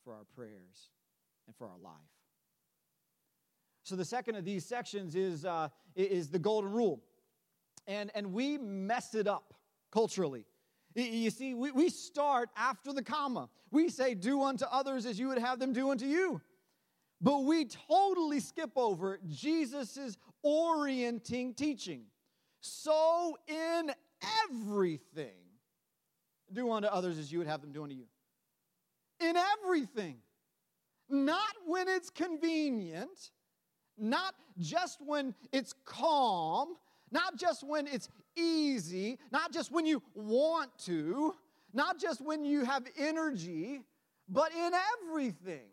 for 0.03 0.13
our 0.13 0.25
prayers 0.35 0.89
and 1.47 1.55
for 1.55 1.67
our 1.67 1.77
life. 1.81 1.93
So, 3.83 3.95
the 3.95 4.05
second 4.05 4.35
of 4.35 4.45
these 4.45 4.65
sections 4.65 5.15
is, 5.15 5.43
uh, 5.43 5.69
is 5.95 6.29
the 6.29 6.39
golden 6.39 6.71
rule. 6.71 7.01
And, 7.88 8.11
and 8.13 8.31
we 8.31 8.57
mess 8.57 9.15
it 9.15 9.27
up 9.27 9.55
culturally. 9.91 10.45
You 10.93 11.29
see, 11.29 11.53
we, 11.53 11.71
we 11.71 11.89
start 11.89 12.50
after 12.55 12.91
the 12.93 13.03
comma. 13.03 13.50
We 13.71 13.89
say, 13.89 14.13
Do 14.13 14.43
unto 14.43 14.65
others 14.65 15.05
as 15.05 15.19
you 15.19 15.29
would 15.29 15.38
have 15.38 15.60
them 15.60 15.74
do 15.74 15.89
unto 15.89 16.05
you. 16.05 16.41
But 17.21 17.43
we 17.43 17.65
totally 17.65 18.39
skip 18.39 18.71
over 18.75 19.19
Jesus' 19.29 20.17
orienting 20.43 21.53
teaching. 21.53 22.03
So, 22.62 23.38
in 23.48 23.91
everything, 24.50 25.38
do 26.51 26.71
unto 26.71 26.88
others 26.88 27.17
as 27.17 27.31
you 27.31 27.39
would 27.39 27.48
have 27.48 27.62
them 27.62 27.71
do 27.71 27.83
unto 27.83 27.95
you. 27.95 28.05
In 29.19 29.36
everything. 29.38 30.17
Not 31.10 31.53
when 31.67 31.89
it's 31.89 32.10
convenient, 32.10 33.31
not 33.98 34.33
just 34.57 35.00
when 35.05 35.36
it's 35.51 35.74
calm, 35.86 36.75
not 37.11 37.37
just 37.37 37.67
when 37.67 37.87
it's 37.87 38.09
easy, 38.35 39.19
not 39.31 39.51
just 39.51 39.71
when 39.71 39.85
you 39.85 40.01
want 40.15 40.71
to, 40.85 41.35
not 41.73 41.99
just 41.99 42.21
when 42.21 42.43
you 42.43 42.65
have 42.65 42.83
energy, 42.97 43.81
but 44.29 44.51
in 44.53 44.71
everything 45.03 45.67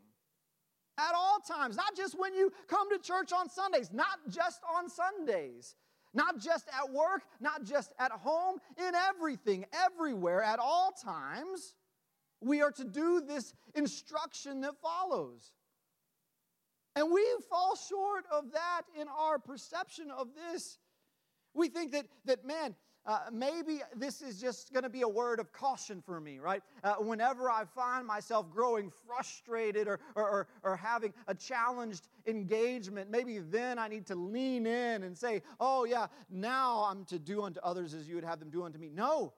at 0.98 1.14
all 1.14 1.38
times, 1.38 1.76
not 1.76 1.96
just 1.96 2.18
when 2.18 2.34
you 2.34 2.52
come 2.66 2.90
to 2.90 2.98
church 2.98 3.32
on 3.32 3.48
Sundays, 3.48 3.90
not 3.92 4.18
just 4.28 4.60
on 4.76 4.90
Sundays, 4.90 5.76
not 6.12 6.38
just 6.38 6.66
at 6.68 6.92
work, 6.92 7.22
not 7.40 7.64
just 7.64 7.92
at 7.98 8.10
home, 8.10 8.58
in 8.76 8.94
everything, 8.94 9.64
everywhere, 9.72 10.42
at 10.42 10.58
all 10.58 10.92
times, 10.92 11.74
we 12.40 12.62
are 12.62 12.72
to 12.72 12.84
do 12.84 13.20
this 13.20 13.52
instruction 13.74 14.60
that 14.62 14.74
follows. 14.82 15.52
And 16.96 17.12
we 17.12 17.24
fall 17.48 17.76
short 17.76 18.24
of 18.32 18.52
that 18.52 18.82
in 19.00 19.06
our 19.08 19.38
perception 19.38 20.10
of 20.10 20.28
this. 20.34 20.78
We 21.58 21.68
think 21.68 21.90
that, 21.92 22.06
that 22.24 22.44
man, 22.44 22.76
uh, 23.04 23.20
maybe 23.32 23.80
this 23.96 24.22
is 24.22 24.40
just 24.40 24.72
going 24.72 24.84
to 24.84 24.88
be 24.88 25.02
a 25.02 25.08
word 25.08 25.40
of 25.40 25.52
caution 25.52 26.00
for 26.00 26.20
me, 26.20 26.38
right? 26.38 26.62
Uh, 26.84 26.94
whenever 26.96 27.50
I 27.50 27.64
find 27.64 28.06
myself 28.06 28.48
growing 28.48 28.92
frustrated 29.06 29.88
or, 29.88 29.98
or, 30.14 30.28
or, 30.30 30.48
or, 30.62 30.76
having 30.76 31.12
a 31.26 31.34
challenged 31.34 32.06
engagement, 32.26 33.10
maybe 33.10 33.40
then 33.40 33.76
I 33.76 33.88
need 33.88 34.06
to 34.06 34.14
lean 34.14 34.66
in 34.66 35.02
and 35.02 35.18
say, 35.18 35.42
oh, 35.58 35.84
yeah, 35.84 36.06
now 36.30 36.86
I'm 36.88 37.04
to 37.06 37.18
do 37.18 37.42
unto 37.42 37.58
others 37.60 37.92
as 37.92 38.08
you 38.08 38.14
would 38.14 38.24
have 38.24 38.38
them 38.38 38.50
do 38.50 38.62
unto 38.62 38.78
me. 38.78 38.90
No, 38.94 39.32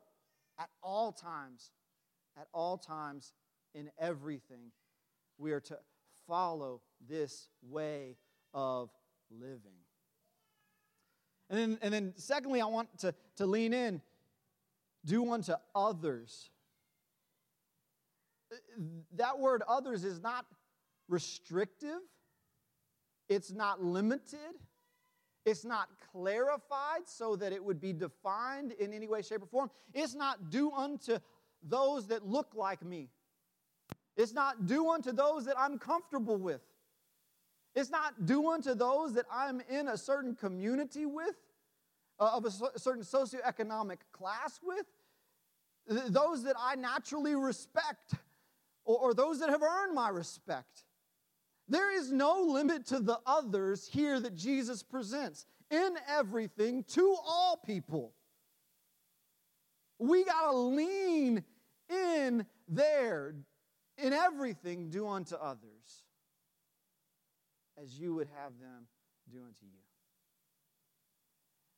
at 0.59 0.69
all 0.83 1.13
times, 1.13 1.71
at 2.37 2.49
all 2.53 2.77
times, 2.77 3.33
in 3.75 3.91
everything, 3.99 4.73
we 5.39 5.53
are 5.53 5.61
to 5.61 5.79
follow 6.27 6.83
this 7.09 7.49
way 7.63 8.17
of 8.53 8.91
living. 9.31 9.80
And 11.51 11.59
then, 11.59 11.79
and 11.83 11.93
then 11.93 12.13
secondly, 12.17 12.61
I 12.61 12.67
want 12.67 12.97
to, 13.01 13.13
to 13.37 13.47
lean 13.47 13.75
in 13.75 14.01
do 15.05 15.33
unto 15.33 15.55
others. 15.75 16.51
That 19.17 19.39
word 19.39 19.63
others 19.67 20.05
is 20.05 20.21
not 20.21 20.47
restrictive, 21.09 22.01
it's 23.29 23.53
not 23.53 23.83
limited, 23.83 24.55
it's 25.45 25.65
not 25.65 25.89
clarified 26.13 27.07
so 27.07 27.37
that 27.37 27.53
it 27.53 27.65
would 27.65 27.81
be 27.81 27.93
defined 27.93 28.73
in 28.73 28.93
any 28.93 29.09
way, 29.09 29.23
shape, 29.23 29.43
or 29.43 29.47
form. 29.47 29.71
It's 29.95 30.15
not 30.15 30.51
do 30.51 30.71
unto 30.73 31.19
those 31.63 32.09
that 32.09 32.27
look 32.27 32.55
like 32.55 32.85
me. 32.85 33.09
It's 34.17 34.33
not 34.33 34.67
do 34.67 34.91
unto 34.91 35.13
those 35.13 35.47
that 35.47 35.59
I'm 35.59 35.79
comfortable 35.79 36.37
with. 36.37 36.61
It's 37.75 37.91
not 37.91 38.27
do 38.27 38.51
unto 38.51 38.75
those 38.75 39.15
that 39.15 39.27
I'm 39.33 39.61
in 39.69 39.89
a 39.89 39.97
certain 39.97 40.35
community 40.35 41.07
with, 41.07 41.37
uh, 42.19 42.33
of 42.35 42.45
a 42.45 42.51
certain 42.51 43.03
socioeconomic 43.03 43.99
class 44.13 44.59
with, 44.63 44.87
those 45.87 46.45
that 46.45 46.57
I 46.59 46.75
naturally 46.75 47.35
respect, 47.35 48.15
or, 48.85 48.99
or 48.99 49.15
those 49.15 49.41
that 49.41 49.51
have 49.51 49.63
earned 49.63 49.95
my 49.95 50.09
respect. 50.09 50.85
There 51.69 51.97
is 51.97 52.11
no 52.11 52.43
limit 52.43 52.87
to 52.87 52.99
the 52.99 53.21
others 53.25 53.87
here 53.87 54.19
that 54.19 54.35
Jesus 54.35 54.83
presents 54.83 55.47
in 55.71 55.95
everything 56.09 56.83
to 56.89 57.17
all 57.25 57.57
people. 57.65 58.13
We 59.99 60.25
got 60.25 60.51
to 60.51 60.57
lean 60.57 61.45
in 61.89 62.47
there. 62.69 63.35
In 63.99 64.13
everything, 64.15 64.89
do 64.89 65.07
unto 65.07 65.37
others 65.37 66.05
as 67.83 67.99
you 67.99 68.15
would 68.15 68.29
have 68.37 68.53
them 68.61 68.87
do 69.31 69.39
unto 69.39 69.65
you. 69.65 69.79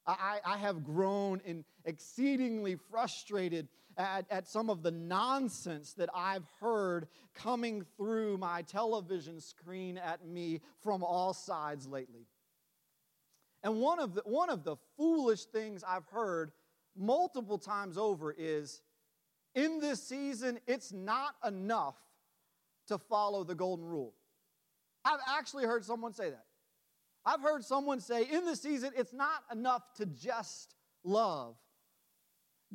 I, 0.06 0.40
I 0.44 0.56
have 0.56 0.82
grown 0.82 1.40
in 1.44 1.64
exceedingly 1.84 2.76
frustrated 2.90 3.68
at, 3.96 4.26
at 4.30 4.48
some 4.48 4.68
of 4.68 4.82
the 4.82 4.90
nonsense 4.90 5.92
that 5.94 6.08
I've 6.12 6.46
heard 6.60 7.06
coming 7.34 7.84
through 7.96 8.38
my 8.38 8.62
television 8.62 9.40
screen 9.40 9.98
at 9.98 10.26
me 10.26 10.60
from 10.82 11.04
all 11.04 11.32
sides 11.32 11.86
lately. 11.86 12.26
And 13.62 13.80
one 13.80 14.00
of 14.00 14.14
the, 14.14 14.22
one 14.24 14.50
of 14.50 14.64
the 14.64 14.76
foolish 14.96 15.44
things 15.44 15.84
I've 15.86 16.06
heard 16.06 16.50
multiple 16.96 17.58
times 17.58 17.96
over 17.96 18.34
is 18.36 18.82
in 19.54 19.78
this 19.78 20.02
season, 20.02 20.58
it's 20.66 20.92
not 20.92 21.36
enough 21.46 21.96
to 22.88 22.98
follow 22.98 23.44
the 23.44 23.54
golden 23.54 23.84
rule. 23.84 24.14
I've 25.04 25.20
actually 25.28 25.64
heard 25.64 25.84
someone 25.84 26.12
say 26.12 26.30
that. 26.30 26.44
I've 27.24 27.40
heard 27.40 27.64
someone 27.64 28.00
say 28.00 28.24
in 28.30 28.44
this 28.44 28.60
season, 28.60 28.90
it's 28.96 29.12
not 29.12 29.44
enough 29.52 29.82
to 29.96 30.06
just 30.06 30.74
love. 31.04 31.56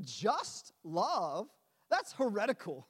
Just 0.02 0.74
love? 0.84 1.48
That's 1.90 2.14
heretical. 2.14 2.88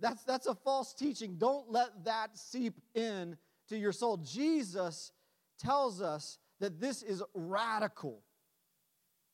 That's, 0.00 0.24
that's 0.24 0.46
a 0.46 0.54
false 0.54 0.94
teaching. 0.94 1.36
Don't 1.38 1.70
let 1.70 2.04
that 2.04 2.36
seep 2.36 2.80
in 2.94 3.36
to 3.68 3.76
your 3.76 3.92
soul. 3.92 4.16
Jesus 4.16 5.12
tells 5.58 6.00
us 6.00 6.38
that 6.60 6.80
this 6.80 7.02
is 7.02 7.22
radical. 7.34 8.22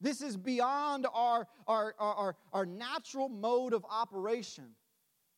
This 0.01 0.23
is 0.23 0.37
beyond 0.37 1.07
our, 1.13 1.47
our, 1.67 1.95
our, 1.99 2.37
our, 2.53 2.67
natural 2.67 3.29
mode 3.29 3.73
of 3.73 3.85
operation. 3.91 4.67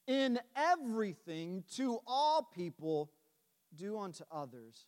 In 0.06 0.38
everything, 0.56 1.64
to 1.76 2.00
all 2.06 2.50
people, 2.54 3.10
do 3.76 3.98
unto 3.98 4.24
others 4.30 4.86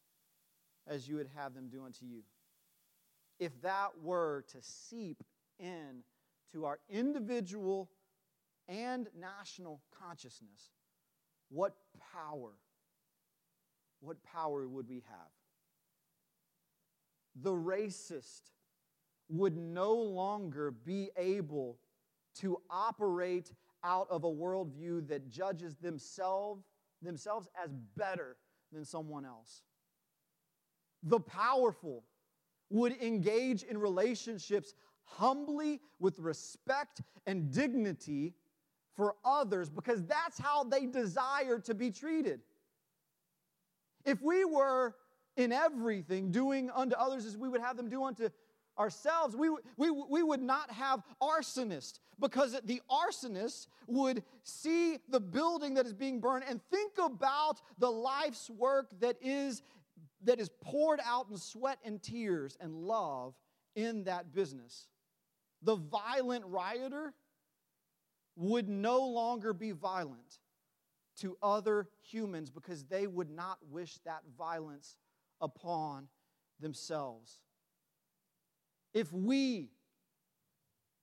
as 0.86 1.08
you 1.08 1.16
would 1.16 1.28
have 1.36 1.54
them 1.54 1.68
do 1.68 1.84
unto 1.84 2.04
you. 2.04 2.22
If 3.38 3.60
that 3.62 3.90
were 4.02 4.44
to 4.52 4.58
seep 4.60 5.22
in 5.58 6.02
to 6.52 6.64
our 6.64 6.78
individual 6.88 7.90
and 8.68 9.08
national 9.18 9.80
consciousness, 9.98 10.70
what 11.48 11.74
power, 12.14 12.52
what 14.00 14.22
power 14.22 14.68
would 14.68 14.88
we 14.88 15.02
have? 15.08 15.30
The 17.42 17.52
racist 17.52 18.50
would 19.28 19.56
no 19.56 19.94
longer 19.94 20.70
be 20.70 21.10
able 21.16 21.78
to 22.36 22.60
operate 22.70 23.52
out 23.84 24.06
of 24.10 24.24
a 24.24 24.30
worldview 24.30 25.08
that 25.08 25.30
judges 25.30 25.74
themselves, 25.76 26.64
themselves 27.02 27.48
as 27.62 27.70
better 27.96 28.36
than 28.72 28.84
someone 28.84 29.24
else. 29.24 29.62
The 31.02 31.20
powerful 31.20 32.04
would 32.70 33.00
engage 33.02 33.62
in 33.62 33.76
relationships 33.78 34.74
humbly 35.04 35.80
with 35.98 36.18
respect 36.18 37.02
and 37.26 37.52
dignity 37.52 38.34
for 38.96 39.14
others 39.24 39.68
because 39.68 40.04
that's 40.04 40.38
how 40.38 40.64
they 40.64 40.86
desire 40.86 41.58
to 41.60 41.74
be 41.74 41.90
treated. 41.90 42.40
If 44.04 44.22
we 44.22 44.44
were 44.44 44.94
in 45.36 45.52
everything 45.52 46.30
doing 46.30 46.70
unto 46.70 46.94
others 46.96 47.24
as 47.24 47.36
we 47.36 47.48
would 47.48 47.60
have 47.60 47.76
them 47.76 47.88
do 47.88 48.04
unto 48.04 48.28
ourselves, 48.82 49.36
we, 49.36 49.48
we, 49.76 49.90
we 49.90 50.22
would 50.22 50.42
not 50.42 50.70
have 50.72 51.02
arsonists 51.22 52.00
because 52.20 52.60
the 52.64 52.82
arsonist 52.90 53.68
would 53.86 54.24
see 54.42 54.98
the 55.08 55.20
building 55.20 55.74
that 55.74 55.86
is 55.86 55.92
being 55.92 56.20
burned 56.20 56.44
and 56.48 56.60
think 56.70 56.92
about 56.98 57.60
the 57.78 57.90
life's 57.90 58.50
work 58.50 58.88
that 59.00 59.16
is, 59.22 59.62
that 60.24 60.40
is 60.40 60.50
poured 60.60 61.00
out 61.04 61.26
in 61.30 61.36
sweat 61.36 61.78
and 61.84 62.02
tears 62.02 62.56
and 62.60 62.74
love 62.74 63.34
in 63.76 64.04
that 64.04 64.34
business. 64.34 64.88
The 65.62 65.76
violent 65.76 66.44
rioter 66.46 67.14
would 68.34 68.68
no 68.68 69.06
longer 69.06 69.52
be 69.52 69.70
violent 69.70 70.40
to 71.18 71.36
other 71.40 71.88
humans 72.00 72.50
because 72.50 72.82
they 72.84 73.06
would 73.06 73.30
not 73.30 73.58
wish 73.70 73.98
that 74.04 74.22
violence 74.36 74.96
upon 75.40 76.08
themselves. 76.58 77.41
If 78.94 79.12
we, 79.12 79.70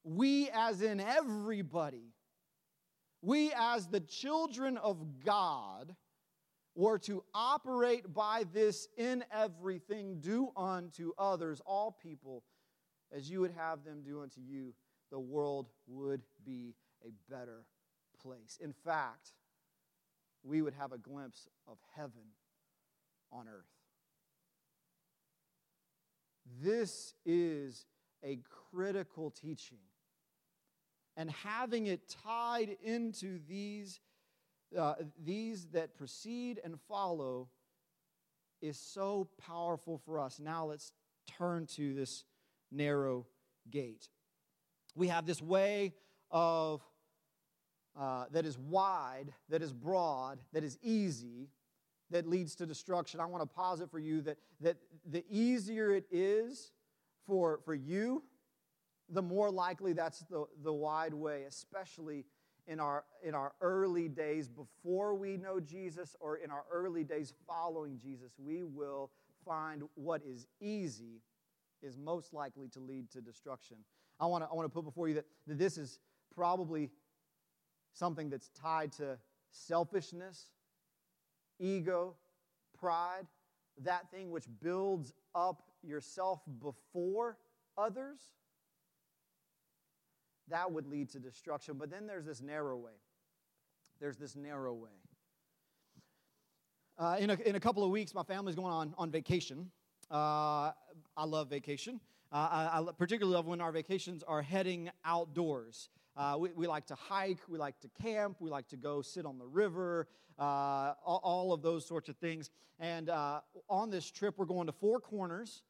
we 0.03 0.49
as 0.49 0.81
in 0.81 0.99
everybody, 0.99 2.13
we 3.21 3.51
as 3.57 3.87
the 3.87 3.99
children 3.99 4.77
of 4.77 5.23
God, 5.25 5.95
were 6.75 6.97
to 6.97 7.23
operate 7.33 8.13
by 8.13 8.45
this 8.53 8.87
in 8.97 9.23
everything, 9.33 10.19
do 10.21 10.49
unto 10.55 11.11
others, 11.17 11.61
all 11.65 11.91
people, 11.91 12.43
as 13.11 13.29
you 13.29 13.41
would 13.41 13.51
have 13.51 13.83
them 13.83 14.01
do 14.01 14.21
unto 14.21 14.39
you, 14.39 14.73
the 15.11 15.19
world 15.19 15.67
would 15.87 16.21
be 16.45 16.73
a 17.03 17.11
better 17.29 17.65
place. 18.21 18.57
In 18.61 18.71
fact, 18.71 19.33
we 20.43 20.61
would 20.61 20.73
have 20.73 20.93
a 20.93 20.97
glimpse 20.97 21.49
of 21.67 21.77
heaven 21.95 22.31
on 23.31 23.47
earth. 23.47 23.78
This 26.61 27.13
is 27.25 27.85
a 28.23 28.39
critical 28.71 29.31
teaching. 29.31 29.79
And 31.15 31.29
having 31.29 31.87
it 31.87 32.13
tied 32.23 32.77
into 32.83 33.39
these, 33.47 33.99
uh, 34.77 34.95
these 35.21 35.67
that 35.73 35.95
precede 35.95 36.59
and 36.63 36.79
follow 36.87 37.49
is 38.61 38.77
so 38.77 39.27
powerful 39.45 39.97
for 39.97 40.19
us. 40.19 40.39
Now 40.39 40.65
let's 40.65 40.93
turn 41.37 41.65
to 41.75 41.93
this 41.93 42.23
narrow 42.71 43.25
gate. 43.69 44.07
We 44.95 45.07
have 45.07 45.25
this 45.25 45.41
way 45.41 45.93
of 46.31 46.81
uh, 47.99 48.25
that 48.31 48.45
is 48.45 48.57
wide, 48.57 49.33
that 49.49 49.61
is 49.61 49.73
broad, 49.73 50.39
that 50.53 50.63
is 50.63 50.77
easy, 50.81 51.49
that 52.11 52.27
leads 52.27 52.55
to 52.55 52.65
destruction. 52.65 53.19
I 53.19 53.25
want 53.25 53.43
to 53.43 53.47
posit 53.47 53.91
for 53.91 53.99
you 53.99 54.21
that, 54.21 54.37
that 54.61 54.77
the 55.05 55.23
easier 55.29 55.91
it 55.91 56.05
is 56.11 56.71
for, 57.25 57.59
for 57.63 57.75
you, 57.75 58.23
the 59.09 59.21
more 59.21 59.49
likely 59.49 59.93
that's 59.93 60.19
the, 60.29 60.45
the 60.63 60.73
wide 60.73 61.13
way, 61.13 61.43
especially 61.47 62.25
in 62.67 62.79
our, 62.79 63.03
in 63.23 63.33
our 63.33 63.53
early 63.61 64.07
days 64.07 64.47
before 64.47 65.15
we 65.15 65.37
know 65.37 65.59
Jesus 65.59 66.15
or 66.19 66.37
in 66.37 66.51
our 66.51 66.63
early 66.71 67.03
days 67.03 67.33
following 67.47 67.97
Jesus. 67.97 68.33
We 68.37 68.63
will 68.63 69.09
find 69.45 69.83
what 69.95 70.21
is 70.23 70.45
easy 70.61 71.21
is 71.81 71.97
most 71.97 72.33
likely 72.33 72.67
to 72.69 72.79
lead 72.79 73.09
to 73.11 73.21
destruction. 73.21 73.77
I 74.19 74.25
want 74.25 74.43
to, 74.43 74.49
I 74.51 74.53
want 74.53 74.65
to 74.65 74.69
put 74.69 74.83
before 74.83 75.07
you 75.07 75.15
that, 75.15 75.25
that 75.47 75.57
this 75.57 75.77
is 75.77 75.99
probably 76.35 76.91
something 77.93 78.29
that's 78.29 78.49
tied 78.49 78.91
to 78.93 79.17
selfishness, 79.51 80.47
ego, 81.59 82.15
pride, 82.79 83.27
that 83.83 84.09
thing 84.11 84.31
which 84.31 84.45
builds 84.61 85.13
up 85.35 85.63
yourself 85.83 86.41
before 86.61 87.37
others, 87.77 88.19
that 90.49 90.71
would 90.71 90.87
lead 90.87 91.09
to 91.11 91.19
destruction. 91.19 91.75
But 91.77 91.89
then 91.89 92.07
there's 92.07 92.25
this 92.25 92.41
narrow 92.41 92.77
way. 92.77 92.91
There's 93.99 94.17
this 94.17 94.35
narrow 94.35 94.73
way. 94.73 94.89
Uh, 96.97 97.17
in, 97.19 97.29
a, 97.29 97.33
in 97.45 97.55
a 97.55 97.59
couple 97.59 97.83
of 97.83 97.91
weeks, 97.91 98.13
my 98.13 98.23
family's 98.23 98.55
going 98.55 98.73
on, 98.73 98.93
on 98.97 99.11
vacation. 99.11 99.71
Uh, 100.11 100.71
I 101.15 101.25
love 101.25 101.49
vacation. 101.49 102.01
Uh, 102.31 102.35
I, 102.71 102.79
I, 102.79 102.91
particularly 102.95 103.35
love 103.35 103.47
when 103.47 103.59
our 103.59 103.71
vacations 103.71 104.21
are 104.21 104.43
heading 104.43 104.91
outdoors. 105.03 105.89
Uh, 106.15 106.35
we, 106.37 106.51
we, 106.51 106.67
like 106.67 106.85
to 106.87 106.95
hike, 106.95 107.39
we 107.47 107.57
like 107.57 107.79
to 107.79 107.89
camp, 108.01 108.37
we 108.39 108.51
like 108.51 108.67
to 108.67 108.77
go 108.77 109.01
sit 109.01 109.25
on 109.25 109.39
the 109.39 109.47
river, 109.47 110.07
uh, 110.37 110.93
all, 111.03 111.21
all, 111.23 111.53
of 111.53 111.63
those 111.63 111.87
sorts 111.87 112.07
of 112.07 112.17
things. 112.17 112.51
And 112.79 113.09
uh, 113.09 113.41
on 113.67 113.89
this 113.89 114.11
trip, 114.11 114.35
we're 114.37 114.45
going 114.45 114.67
to 114.67 114.71
Four 114.71 114.99
Corners 114.99 115.63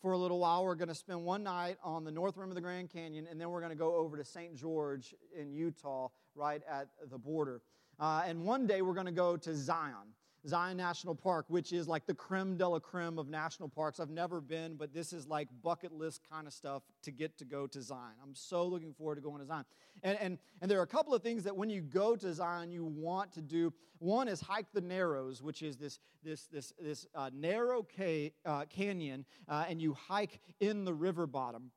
for 0.00 0.10
a 0.10 0.18
little 0.18 0.40
while. 0.40 0.64
We're 0.64 0.74
going 0.74 0.88
to 0.88 0.94
spend 0.94 1.24
one 1.24 1.44
night 1.44 1.78
on 1.84 2.02
the 2.02 2.10
north 2.10 2.36
rim 2.36 2.48
of 2.48 2.56
the 2.56 2.60
Grand 2.60 2.90
Canyon, 2.90 3.28
and 3.30 3.40
then 3.40 3.50
we're 3.50 3.60
going 3.60 3.70
to 3.70 3.78
go 3.78 3.94
over 3.94 4.16
to 4.16 4.24
St. 4.24 4.56
George 4.56 5.14
in 5.38 5.52
Utah, 5.52 6.08
right 6.34 6.62
at 6.68 6.88
the 7.10 7.18
border. 7.18 7.62
Uh, 8.00 8.24
and 8.26 8.44
one 8.44 8.66
day, 8.66 8.82
we're 8.82 8.94
going 8.94 9.06
to 9.06 9.12
go 9.12 9.36
to 9.36 9.54
Zion. 9.54 10.14
Zion 10.46 10.76
National 10.76 11.14
Park, 11.14 11.46
which 11.48 11.72
is 11.72 11.86
like 11.86 12.06
the 12.06 12.14
creme 12.14 12.56
de 12.56 12.68
la 12.68 12.78
creme 12.78 13.18
of 13.18 13.28
national 13.28 13.68
parks. 13.68 14.00
I've 14.00 14.10
never 14.10 14.40
been, 14.40 14.74
but 14.74 14.92
this 14.92 15.12
is 15.12 15.26
like 15.26 15.48
bucket 15.62 15.92
list 15.92 16.22
kind 16.28 16.46
of 16.46 16.52
stuff 16.52 16.82
to 17.02 17.10
get 17.10 17.38
to 17.38 17.44
go 17.44 17.66
to 17.68 17.80
Zion. 17.80 18.14
I'm 18.22 18.34
so 18.34 18.66
looking 18.66 18.92
forward 18.92 19.16
to 19.16 19.20
going 19.20 19.40
to 19.40 19.46
Zion. 19.46 19.64
And, 20.02 20.18
and, 20.18 20.38
and 20.60 20.70
there 20.70 20.78
are 20.80 20.84
a 20.84 20.86
couple 20.86 21.14
of 21.14 21.22
things 21.22 21.44
that 21.44 21.56
when 21.56 21.70
you 21.70 21.80
go 21.80 22.16
to 22.16 22.32
Zion, 22.32 22.70
you 22.70 22.84
want 22.84 23.32
to 23.32 23.40
do. 23.40 23.72
One 23.98 24.26
is 24.26 24.40
hike 24.40 24.66
the 24.72 24.80
Narrows, 24.80 25.42
which 25.42 25.62
is 25.62 25.76
this, 25.76 26.00
this, 26.24 26.46
this, 26.46 26.72
this 26.80 27.06
uh, 27.14 27.30
narrow 27.32 27.86
ca- 27.96 28.32
uh, 28.44 28.64
canyon, 28.68 29.24
uh, 29.48 29.66
and 29.68 29.80
you 29.80 29.94
hike 29.94 30.40
in 30.58 30.84
the 30.84 30.92
river 30.92 31.26
bottom. 31.26 31.70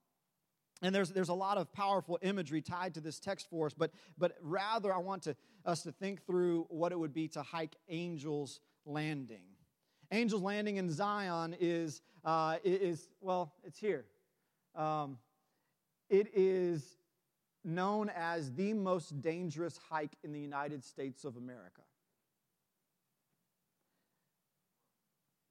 And 0.81 0.93
there's, 0.93 1.09
there's 1.09 1.29
a 1.29 1.33
lot 1.33 1.57
of 1.57 1.71
powerful 1.71 2.19
imagery 2.21 2.61
tied 2.61 2.93
to 2.95 3.01
this 3.01 3.19
text 3.19 3.49
for 3.49 3.65
us, 3.67 3.73
but, 3.73 3.91
but 4.17 4.35
rather 4.41 4.93
I 4.93 4.97
want 4.97 5.23
to, 5.23 5.35
us 5.65 5.83
to 5.83 5.91
think 5.91 6.25
through 6.25 6.65
what 6.69 6.91
it 6.91 6.99
would 6.99 7.13
be 7.13 7.27
to 7.29 7.41
hike 7.41 7.75
Angel's 7.89 8.59
Landing. 8.85 9.45
Angel's 10.11 10.41
Landing 10.41 10.77
in 10.77 10.91
Zion 10.91 11.55
is, 11.59 12.01
uh, 12.23 12.57
is 12.63 13.09
well, 13.21 13.53
it's 13.63 13.79
here. 13.79 14.05
Um, 14.75 15.17
it 16.09 16.27
is 16.35 16.97
known 17.63 18.11
as 18.15 18.53
the 18.53 18.73
most 18.73 19.21
dangerous 19.21 19.79
hike 19.89 20.15
in 20.23 20.31
the 20.31 20.39
United 20.39 20.83
States 20.83 21.23
of 21.23 21.38
America. 21.38 21.81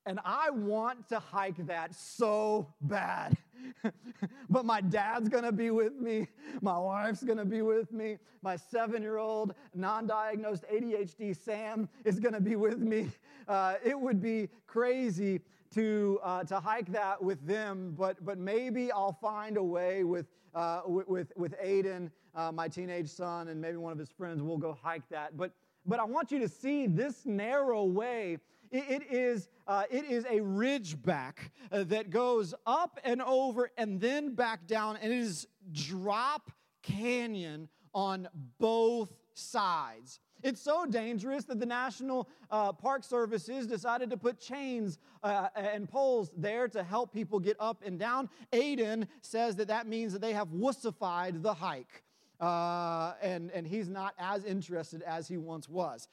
And 0.07 0.21
I 0.25 0.51
want 0.51 1.09
to 1.09 1.19
hike 1.19 1.67
that 1.67 1.95
so 1.95 2.67
bad. 2.83 3.37
but 4.51 4.65
my 4.67 4.81
dad's 4.83 5.29
gonna 5.31 5.53
be 5.53 5.71
with 5.71 5.95
me. 5.99 6.29
My 6.61 6.77
wife's 6.77 7.23
gonna 7.23 7.45
be 7.45 7.63
with 7.63 7.91
me. 7.93 8.19
My 8.43 8.57
seven 8.57 9.01
year 9.01 9.17
old 9.17 9.55
non 9.75 10.07
diagnosed 10.07 10.65
ADHD 10.71 11.35
Sam 11.35 11.89
is 12.05 12.21
gonna 12.21 12.41
be 12.41 12.57
with 12.57 12.79
me. 12.79 13.11
Uh, 13.49 13.75
it 13.83 13.99
would 13.99 14.21
be 14.21 14.51
crazy 14.67 15.41
to, 15.75 16.21
uh, 16.23 16.45
to 16.45 16.61
hike 16.61 16.93
that 16.93 17.23
with 17.23 17.45
them, 17.47 17.95
but, 17.99 18.23
but 18.25 18.39
maybe 18.39 18.93
I'll 18.93 19.19
find 19.21 19.57
a 19.57 19.63
way 19.63 20.05
with, 20.05 20.27
uh, 20.55 20.83
with, 20.87 21.33
with, 21.37 21.59
Aiden, 21.61 22.11
uh, 22.35 22.53
my 22.53 22.69
teenage 22.69 23.09
son, 23.09 23.49
and 23.49 23.61
maybe 23.61 23.77
one 23.77 23.93
of 23.93 23.99
his 23.99 24.11
friends, 24.11 24.41
we'll 24.41 24.57
go 24.57 24.79
hike 24.81 25.09
that. 25.09 25.37
But 25.37 25.51
but 25.87 26.01
I 26.01 26.05
want 26.05 26.33
you 26.33 26.39
to 26.39 26.49
see 26.49 26.87
this 26.87 27.27
narrow 27.27 27.85
way. 27.85 28.39
It, 28.71 29.03
it 29.03 29.13
is, 29.13 29.49
uh, 29.67 29.85
it 29.91 30.05
is 30.05 30.25
a 30.25 30.41
ridgeback 30.41 31.35
uh, 31.71 31.85
that 31.85 32.11
goes 32.11 32.55
up 32.67 32.99
and 33.05 33.23
over 33.23 33.71
and 33.77 34.01
then 34.01 34.35
back 34.35 34.67
down, 34.67 34.97
and 35.01 35.13
it 35.13 35.19
is 35.19 35.47
drop 35.73 36.51
canyon 36.83 37.69
on 37.95 38.29
both 38.59 39.15
sides. 39.35 40.21
It's 40.43 40.61
so 40.61 40.85
dangerous 40.85 41.45
that 41.45 41.59
the 41.59 41.67
National 41.67 42.29
uh, 42.51 42.73
Park 42.73 43.03
Services 43.03 43.67
decided 43.67 44.11
to 44.11 44.19
put 44.19 44.39
chains 44.39 44.99
uh, 45.23 45.49
and 45.57 45.89
poles 45.89 46.33
there 46.37 46.69
to 46.69 46.83
help 46.83 47.15
people 47.15 47.41
get 47.41 47.57
up 47.59 47.83
and 47.85 47.99
down. 47.99 48.29
Aiden 48.53 49.07
says 49.23 49.57
that 49.57 49.69
that 49.69 49.87
means 49.87 50.13
that 50.13 50.21
they 50.21 50.35
have 50.35 50.49
wussified 50.49 51.43
the 51.43 51.55
hike, 51.55 52.03
uh, 52.41 53.15
and, 53.23 53.51
and 53.53 53.67
he's 53.67 53.89
not 53.89 54.13
as 54.19 54.45
interested 54.45 55.01
as 55.03 55.27
he 55.27 55.39
once 55.39 55.67
was. 55.67 56.09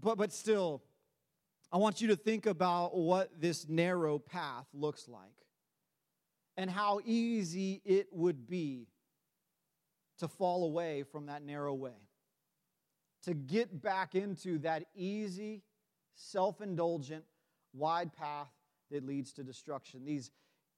But, 0.00 0.16
but 0.16 0.32
still, 0.32 0.82
I 1.70 1.76
want 1.76 2.00
you 2.00 2.08
to 2.08 2.16
think 2.16 2.46
about 2.46 2.96
what 2.96 3.40
this 3.40 3.68
narrow 3.68 4.18
path 4.18 4.66
looks 4.72 5.06
like 5.08 5.22
and 6.56 6.70
how 6.70 7.00
easy 7.04 7.82
it 7.84 8.08
would 8.10 8.48
be 8.48 8.88
to 10.18 10.28
fall 10.28 10.64
away 10.64 11.04
from 11.04 11.26
that 11.26 11.42
narrow 11.42 11.74
way 11.74 12.08
to 13.24 13.34
get 13.34 13.82
back 13.82 14.14
into 14.14 14.58
that 14.58 14.84
easy, 14.94 15.62
self 16.14 16.60
indulgent, 16.60 17.24
wide 17.74 18.12
path 18.12 18.48
that 18.90 19.04
leads 19.04 19.32
to 19.34 19.44
destruction. 19.44 20.04
These 20.04 20.30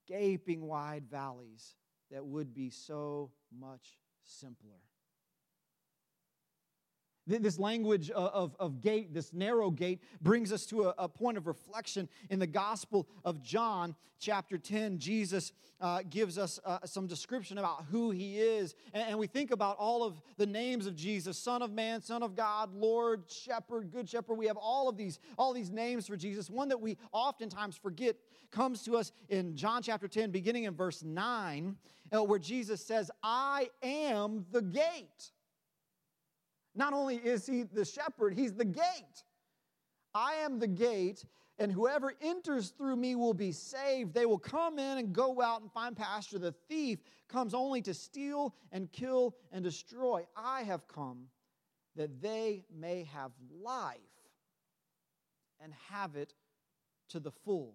gaping 0.09 0.63
wide 0.63 1.05
valleys 1.09 1.77
that 2.11 2.25
would 2.25 2.53
be 2.53 2.71
so 2.71 3.31
much 3.57 3.99
simpler. 4.25 4.81
This 7.39 7.61
language 7.61 8.11
of, 8.11 8.57
of 8.59 8.81
gate, 8.81 9.15
this 9.15 9.33
narrow 9.33 9.71
gate, 9.71 10.03
brings 10.21 10.53
us 10.53 10.67
to 10.67 10.89
a, 10.89 10.95
a 10.99 11.09
point 11.09 11.39
of 11.39 11.47
reflection 11.47 12.09
in 12.29 12.41
the 12.41 12.47
Gospel 12.47 13.07
of 13.25 13.41
John, 13.41 13.95
chapter 14.19 14.59
10. 14.59 14.99
Jesus 14.99 15.53
uh, 15.81 16.01
gives 16.11 16.39
us 16.39 16.59
uh, 16.65 16.79
some 16.85 17.07
description 17.07 17.59
about 17.59 17.85
who 17.91 18.11
he 18.11 18.39
is. 18.39 18.75
And, 18.93 19.11
and, 19.11 19.19
we 19.19 19.27
think 19.27 19.51
about 19.51 19.77
all 19.79 20.03
of 20.03 20.21
the 20.37 20.47
names 20.47 20.87
of 20.87 20.95
Jesus 20.97 21.39
Son 21.39 21.63
of 21.63 21.73
Man, 21.73 22.03
Son 22.03 22.23
of 22.23 22.35
God, 22.35 22.75
Lord, 22.75 23.25
Shepherd, 23.29 23.91
Good 23.93 24.09
Shepherd. 24.09 24.35
We 24.35 24.47
have 24.47 24.59
all 24.59 24.89
of 24.89 24.97
these, 24.97 25.21
all 25.39 25.53
these 25.53 25.71
names 25.71 26.07
for 26.07 26.17
Jesus. 26.17 26.51
One 26.51 26.69
that 26.69 26.81
we 26.81 26.99
oftentimes 27.13 27.77
forget 27.77 28.17
comes 28.51 28.83
to 28.83 28.97
us 28.97 29.13
in 29.29 29.57
John 29.57 29.83
chapter 29.83 30.09
10, 30.09 30.31
beginning 30.31 30.65
in 30.65 30.75
verse 30.75 31.03
9, 31.03 31.77
uh, 32.13 32.25
where 32.25 32.39
Jesus 32.39 32.85
says, 32.85 33.11
I 33.23 33.71
am 33.83 34.45
the 34.51 34.63
gate. 34.63 35.31
Not 36.81 36.95
only 36.95 37.17
is 37.17 37.45
he 37.45 37.65
the 37.65 37.85
shepherd, 37.85 38.33
he's 38.33 38.55
the 38.55 38.65
gate. 38.65 39.25
I 40.15 40.37
am 40.37 40.59
the 40.59 40.67
gate, 40.67 41.27
and 41.59 41.71
whoever 41.71 42.15
enters 42.23 42.71
through 42.71 42.97
me 42.97 43.17
will 43.17 43.35
be 43.35 43.53
saved. 43.53 44.15
They 44.15 44.25
will 44.25 44.39
come 44.39 44.79
in 44.79 44.97
and 44.97 45.13
go 45.13 45.43
out 45.43 45.61
and 45.61 45.71
find 45.71 45.95
pasture. 45.95 46.39
The 46.39 46.55
thief 46.71 47.01
comes 47.29 47.53
only 47.53 47.83
to 47.83 47.93
steal 47.93 48.55
and 48.73 48.91
kill 48.91 49.37
and 49.53 49.63
destroy. 49.63 50.27
I 50.35 50.63
have 50.63 50.89
come 50.89 51.27
that 51.97 52.23
they 52.23 52.65
may 52.75 53.07
have 53.13 53.33
life 53.63 53.99
and 55.63 55.75
have 55.91 56.17
it 56.17 56.33
to 57.11 57.21
the 57.21 57.31
full. 57.45 57.75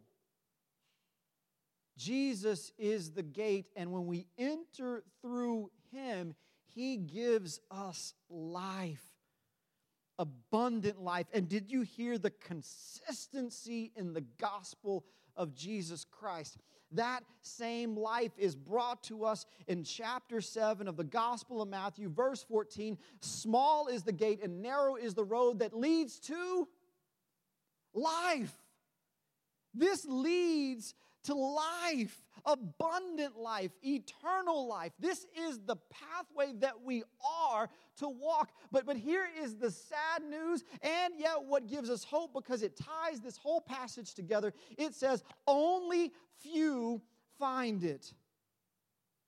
Jesus 1.95 2.71
is 2.79 3.11
the 3.11 3.21
gate, 3.21 3.67
and 3.75 3.91
when 3.91 4.07
we 4.07 4.25
enter 4.39 5.03
through 5.21 5.69
him, 5.91 6.33
he 6.73 6.97
gives 6.97 7.59
us 7.71 8.13
life, 8.29 9.03
abundant 10.17 11.01
life. 11.01 11.27
And 11.33 11.47
did 11.47 11.71
you 11.71 11.81
hear 11.81 12.17
the 12.17 12.31
consistency 12.31 13.91
in 13.95 14.13
the 14.13 14.25
gospel 14.39 15.05
of 15.35 15.53
Jesus 15.53 16.05
Christ? 16.09 16.57
That 16.91 17.23
same 17.41 17.97
life 17.97 18.31
is 18.37 18.55
brought 18.55 19.03
to 19.03 19.25
us 19.25 19.45
in 19.67 19.83
chapter 19.83 20.39
7 20.39 20.87
of 20.87 20.95
the 20.95 21.03
Gospel 21.03 21.61
of 21.61 21.67
Matthew, 21.67 22.09
verse 22.09 22.43
14. 22.43 22.97
Small 23.21 23.87
is 23.87 24.03
the 24.03 24.13
gate 24.13 24.41
and 24.43 24.61
narrow 24.61 24.95
is 24.95 25.13
the 25.13 25.23
road 25.23 25.59
that 25.59 25.75
leads 25.75 26.19
to 26.21 26.67
life. 27.93 28.53
This 29.73 30.05
leads 30.05 30.93
to 31.25 31.35
life, 31.35 32.21
abundant 32.45 33.37
life, 33.37 33.71
eternal 33.83 34.67
life. 34.67 34.91
This 34.99 35.25
is 35.47 35.59
the 35.65 35.77
pathway 35.89 36.53
that 36.59 36.81
we 36.83 37.03
are 37.49 37.69
to 37.97 38.09
walk. 38.09 38.51
But, 38.71 38.85
but 38.85 38.97
here 38.97 39.27
is 39.41 39.55
the 39.55 39.71
sad 39.71 40.23
news, 40.29 40.63
and 40.81 41.13
yet 41.17 41.43
what 41.45 41.67
gives 41.67 41.89
us 41.89 42.03
hope 42.03 42.33
because 42.33 42.63
it 42.63 42.77
ties 42.77 43.21
this 43.21 43.37
whole 43.37 43.61
passage 43.61 44.13
together. 44.13 44.53
It 44.77 44.93
says, 44.93 45.23
Only 45.47 46.11
few 46.41 47.01
find 47.39 47.83
it. 47.83 48.13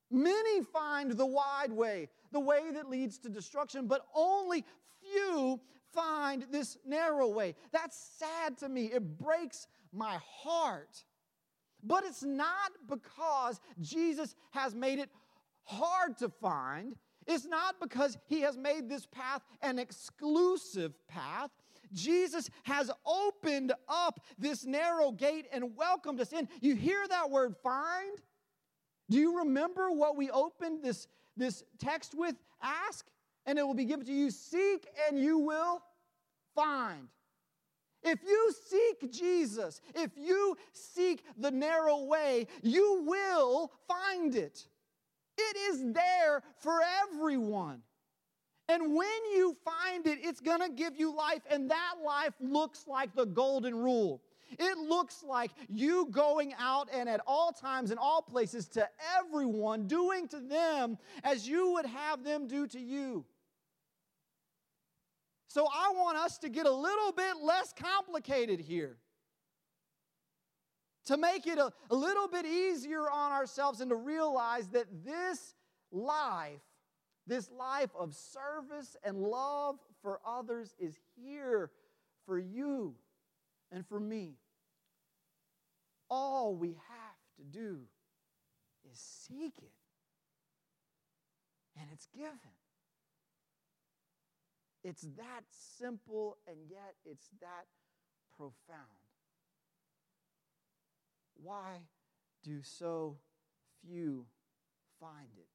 Many 0.10 0.62
find 0.62 1.12
the 1.12 1.25
wide 1.25 1.71
way, 1.71 2.10
the 2.31 2.39
way 2.39 2.71
that 2.73 2.89
leads 2.89 3.17
to 3.19 3.29
destruction, 3.29 3.88
but 3.88 4.05
only 4.15 4.63
few 5.01 5.60
find 5.93 6.45
this 6.51 6.77
narrow 6.86 7.27
way. 7.27 7.55
That's 7.71 7.97
sad 8.17 8.57
to 8.60 8.69
me. 8.69 8.86
It 8.86 9.17
breaks 9.17 9.67
my 9.91 10.17
heart. 10.23 11.03
But 11.83 12.03
it's 12.05 12.23
not 12.23 12.71
because 12.87 13.59
Jesus 13.81 14.35
has 14.51 14.73
made 14.73 14.99
it 14.99 15.09
hard 15.63 16.17
to 16.17 16.29
find. 16.29 16.95
It's 17.25 17.45
not 17.45 17.75
because 17.81 18.17
he 18.25 18.41
has 18.41 18.57
made 18.57 18.89
this 18.89 19.05
path 19.05 19.41
an 19.61 19.79
exclusive 19.79 20.93
path. 21.07 21.51
Jesus 21.93 22.49
has 22.63 22.91
opened 23.05 23.73
up 23.87 24.21
this 24.37 24.65
narrow 24.65 25.11
gate 25.11 25.47
and 25.51 25.75
welcomed 25.75 26.19
us 26.19 26.33
in. 26.33 26.47
You 26.61 26.75
hear 26.75 27.05
that 27.07 27.29
word 27.29 27.55
find? 27.61 28.17
Do 29.09 29.17
you 29.17 29.39
remember 29.39 29.91
what 29.91 30.17
we 30.17 30.29
opened 30.29 30.83
this, 30.83 31.07
this 31.35 31.63
text 31.79 32.13
with? 32.15 32.35
Ask, 32.61 33.05
and 33.45 33.57
it 33.57 33.65
will 33.65 33.73
be 33.73 33.85
given 33.85 34.05
to 34.05 34.13
you. 34.13 34.31
Seek, 34.31 34.87
and 35.07 35.17
you 35.17 35.37
will 35.37 35.81
find. 36.55 37.07
If 38.03 38.19
you 38.23 38.53
seek 38.69 39.12
Jesus, 39.12 39.81
if 39.95 40.12
you 40.17 40.55
seek 40.71 41.23
the 41.38 41.51
narrow 41.51 42.03
way, 42.03 42.47
you 42.62 43.03
will 43.05 43.71
find 43.88 44.36
it. 44.36 44.67
It 45.38 45.57
is 45.71 45.93
there 45.93 46.41
for 46.60 46.79
everyone. 47.03 47.81
And 48.69 48.95
when 48.95 49.25
you 49.33 49.55
find 49.63 50.05
it, 50.07 50.19
it's 50.21 50.41
going 50.41 50.60
to 50.60 50.69
give 50.69 50.99
you 50.99 51.15
life, 51.15 51.41
and 51.49 51.69
that 51.71 51.95
life 52.05 52.33
looks 52.41 52.86
like 52.88 53.15
the 53.15 53.25
golden 53.25 53.75
rule. 53.75 54.21
It 54.51 54.77
looks 54.77 55.23
like 55.23 55.51
you 55.69 56.07
going 56.12 56.53
out 56.57 56.89
and 56.93 57.10
at 57.10 57.21
all 57.27 57.51
times 57.51 57.91
in 57.91 57.97
all 57.97 58.21
places 58.21 58.67
to 58.69 58.88
everyone, 59.17 59.88
doing 59.88 60.27
to 60.29 60.39
them 60.39 60.97
as 61.23 61.47
you 61.47 61.71
would 61.73 61.86
have 61.86 62.23
them 62.23 62.47
do 62.47 62.67
to 62.67 62.79
you. 62.79 63.25
So 65.47 65.65
I 65.65 65.91
want 65.95 66.17
us 66.17 66.38
to 66.39 66.49
get 66.49 66.65
a 66.65 66.71
little 66.71 67.12
bit 67.12 67.38
less 67.41 67.73
complicated 67.73 68.60
here. 68.60 68.97
To 71.05 71.17
make 71.17 71.47
it 71.47 71.57
a, 71.57 71.71
a 71.89 71.95
little 71.95 72.27
bit 72.27 72.45
easier 72.45 73.10
on 73.10 73.31
ourselves 73.31 73.79
and 73.79 73.89
to 73.89 73.95
realize 73.95 74.67
that 74.69 74.88
this 75.05 75.55
life, 75.91 76.60
this 77.25 77.49
life 77.49 77.91
of 77.97 78.13
service 78.13 78.97
and 79.03 79.17
love 79.17 79.77
for 80.01 80.19
others, 80.25 80.75
is 80.77 80.99
here 81.15 81.71
for 82.25 82.38
you 82.38 82.93
and 83.71 83.88
for 83.88 83.99
me. 83.99 84.33
All 86.10 86.55
we 86.55 86.69
have 86.69 87.17
to 87.38 87.43
do 87.43 87.79
is 88.91 88.99
seek 88.99 89.53
it, 89.57 89.71
and 91.79 91.88
it's 91.93 92.07
given. 92.07 92.57
It's 94.88 95.02
that 95.17 95.43
simple, 95.50 96.38
and 96.47 96.56
yet 96.69 96.95
it's 97.04 97.28
that 97.41 97.65
profound. 98.38 98.88
Why 101.36 101.80
do 102.41 102.62
so 102.63 103.17
few 103.82 104.28
find 104.97 105.28
it? 105.38 105.50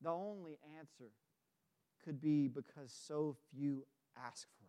The 0.00 0.08
only 0.08 0.58
answer 0.78 1.10
could 2.02 2.18
be 2.18 2.48
because 2.48 2.94
so 3.06 3.36
few 3.54 3.84
ask 4.16 4.48
for 4.58 4.64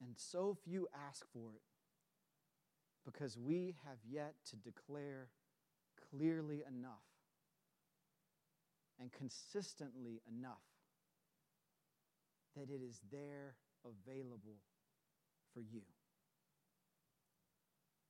it. 0.00 0.06
And 0.06 0.14
so 0.16 0.56
few 0.64 0.88
ask 1.06 1.26
for 1.34 1.50
it 1.54 1.60
because 3.04 3.36
we 3.36 3.74
have 3.86 3.98
yet 4.10 4.36
to 4.48 4.56
declare 4.56 5.28
clearly 6.10 6.62
enough 6.66 7.15
and 9.00 9.12
consistently 9.12 10.20
enough 10.28 10.62
that 12.56 12.70
it 12.70 12.80
is 12.82 13.00
there 13.12 13.54
available 13.84 14.58
for 15.52 15.60
you. 15.60 15.82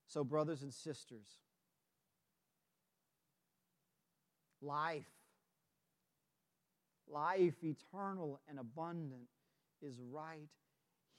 So, 0.07 0.23
brothers 0.25 0.63
and 0.63 0.73
sisters, 0.73 1.27
life, 4.63 5.05
life 7.09 7.63
eternal 7.63 8.41
and 8.49 8.59
abundant 8.59 9.29
is 9.83 10.01
right 10.11 10.49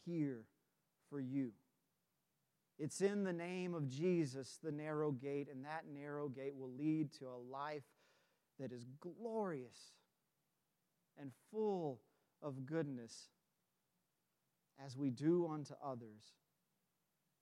here 0.06 0.46
for 1.10 1.20
you. 1.20 1.52
It's 2.80 3.02
in 3.02 3.24
the 3.24 3.34
name 3.34 3.74
of 3.74 3.90
Jesus, 3.90 4.60
the 4.64 4.72
narrow 4.72 5.12
gate, 5.12 5.48
and 5.52 5.66
that 5.66 5.86
narrow 5.92 6.30
gate 6.30 6.56
will 6.56 6.72
lead 6.78 7.12
to 7.20 7.26
a 7.26 7.38
life 7.52 7.84
that 8.60 8.72
is 8.72 8.86
glorious 9.00 9.94
and 11.20 11.32
full 11.52 12.02
of 12.42 12.66
goodness 12.66 13.30
as 14.86 14.96
we 14.96 15.10
do 15.10 15.48
unto 15.52 15.74
others, 15.84 16.36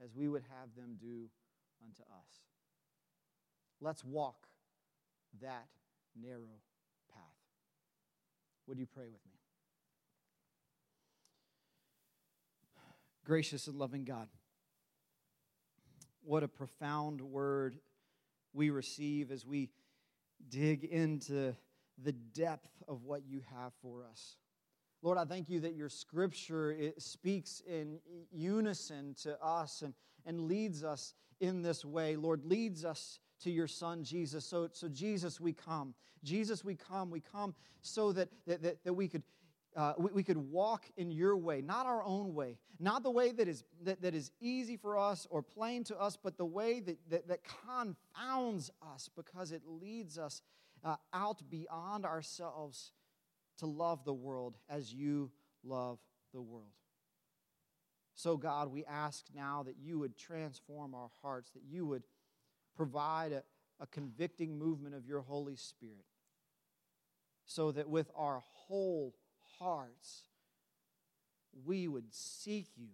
as 0.04 0.15
we 0.15 0.28
would 0.28 0.43
have 0.43 0.75
them 0.75 0.95
do 0.99 1.30
unto 1.84 2.01
us. 2.04 2.41
Let's 3.82 4.04
walk 4.04 4.47
that 5.41 5.67
narrow 6.19 6.62
path. 7.13 7.21
Would 8.67 8.80
you 8.80 8.86
pray 8.86 9.06
with 9.06 9.25
me? 9.25 9.39
Gracious 13.25 13.67
and 13.67 13.78
loving 13.78 14.06
God, 14.06 14.28
what 16.21 16.43
a 16.43 16.47
profound 16.47 17.21
word 17.21 17.80
we 18.54 18.69
receive 18.69 19.32
as 19.32 19.45
we 19.45 19.69
dig 20.49 20.83
into 20.83 21.55
the 22.03 22.11
depth 22.11 22.83
of 22.87 23.03
what 23.03 23.25
you 23.25 23.41
have 23.53 23.73
for 23.81 24.05
us. 24.09 24.37
Lord, 25.01 25.17
I 25.17 25.25
thank 25.25 25.49
you 25.49 25.59
that 25.61 25.75
your 25.75 25.89
scripture 25.89 26.71
it 26.71 27.01
speaks 27.01 27.61
in 27.67 27.99
unison 28.31 29.15
to 29.21 29.41
us 29.43 29.81
and, 29.81 29.93
and 30.25 30.41
leads 30.41 30.83
us 30.83 31.13
in 31.39 31.61
this 31.61 31.85
way. 31.85 32.15
Lord, 32.15 32.43
leads 32.43 32.83
us 32.83 33.19
to 33.41 33.51
your 33.51 33.67
son 33.67 34.03
Jesus. 34.03 34.45
So, 34.45 34.69
so 34.71 34.87
Jesus, 34.87 35.39
we 35.39 35.53
come. 35.53 35.93
Jesus, 36.23 36.63
we 36.65 36.75
come. 36.75 37.11
We 37.11 37.19
come 37.19 37.53
so 37.81 38.11
that, 38.13 38.29
that, 38.47 38.63
that, 38.63 38.83
that 38.83 38.93
we 38.93 39.07
could 39.07 39.23
uh, 39.75 39.93
we, 39.97 40.11
we, 40.11 40.23
could 40.23 40.38
walk 40.38 40.85
in 40.95 41.11
your 41.11 41.35
way, 41.35 41.61
not 41.61 41.85
our 41.85 42.03
own 42.03 42.33
way, 42.33 42.57
not 42.79 43.03
the 43.03 43.11
way 43.11 43.31
that 43.31 43.47
is, 43.47 43.63
that, 43.83 44.01
that 44.01 44.15
is 44.15 44.31
easy 44.39 44.77
for 44.77 44.97
us 44.97 45.27
or 45.29 45.41
plain 45.41 45.83
to 45.83 45.99
us, 45.99 46.17
but 46.21 46.38
the 46.38 46.45
way 46.45 46.79
that, 46.79 46.97
that, 47.09 47.27
that 47.27 47.39
confounds 47.65 48.71
us 48.93 49.09
because 49.15 49.51
it 49.51 49.63
leads 49.65 50.17
us 50.17 50.41
uh, 50.83 50.95
out 51.13 51.41
beyond 51.49 52.05
ourselves 52.05 52.93
to 53.57 53.65
love 53.65 54.05
the 54.05 54.13
world 54.13 54.57
as 54.69 54.93
you 54.93 55.29
love 55.63 55.99
the 56.33 56.41
world. 56.41 56.71
So, 58.13 58.38
God, 58.38 58.71
we 58.71 58.85
ask 58.85 59.25
now 59.35 59.63
that 59.63 59.75
you 59.77 59.99
would 59.99 60.17
transform 60.17 60.95
our 60.95 61.09
hearts, 61.21 61.51
that 61.51 61.63
you 61.67 61.85
would 61.85 62.03
provide 62.77 63.33
a, 63.33 63.43
a 63.81 63.88
convicting 63.88 64.57
movement 64.57 64.95
of 64.95 65.05
your 65.05 65.21
Holy 65.21 65.57
Spirit, 65.57 66.05
so 67.45 67.73
that 67.73 67.89
with 67.89 68.09
our 68.15 68.41
whole 68.41 69.13
hearts, 69.59 70.23
we 71.65 71.87
would 71.87 72.13
seek 72.13 72.67
you 72.75 72.89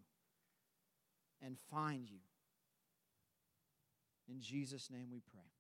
and 1.42 1.58
find 1.70 2.10
you. 2.10 2.20
In 4.30 4.40
Jesus' 4.40 4.90
name 4.90 5.08
we 5.12 5.22
pray. 5.34 5.51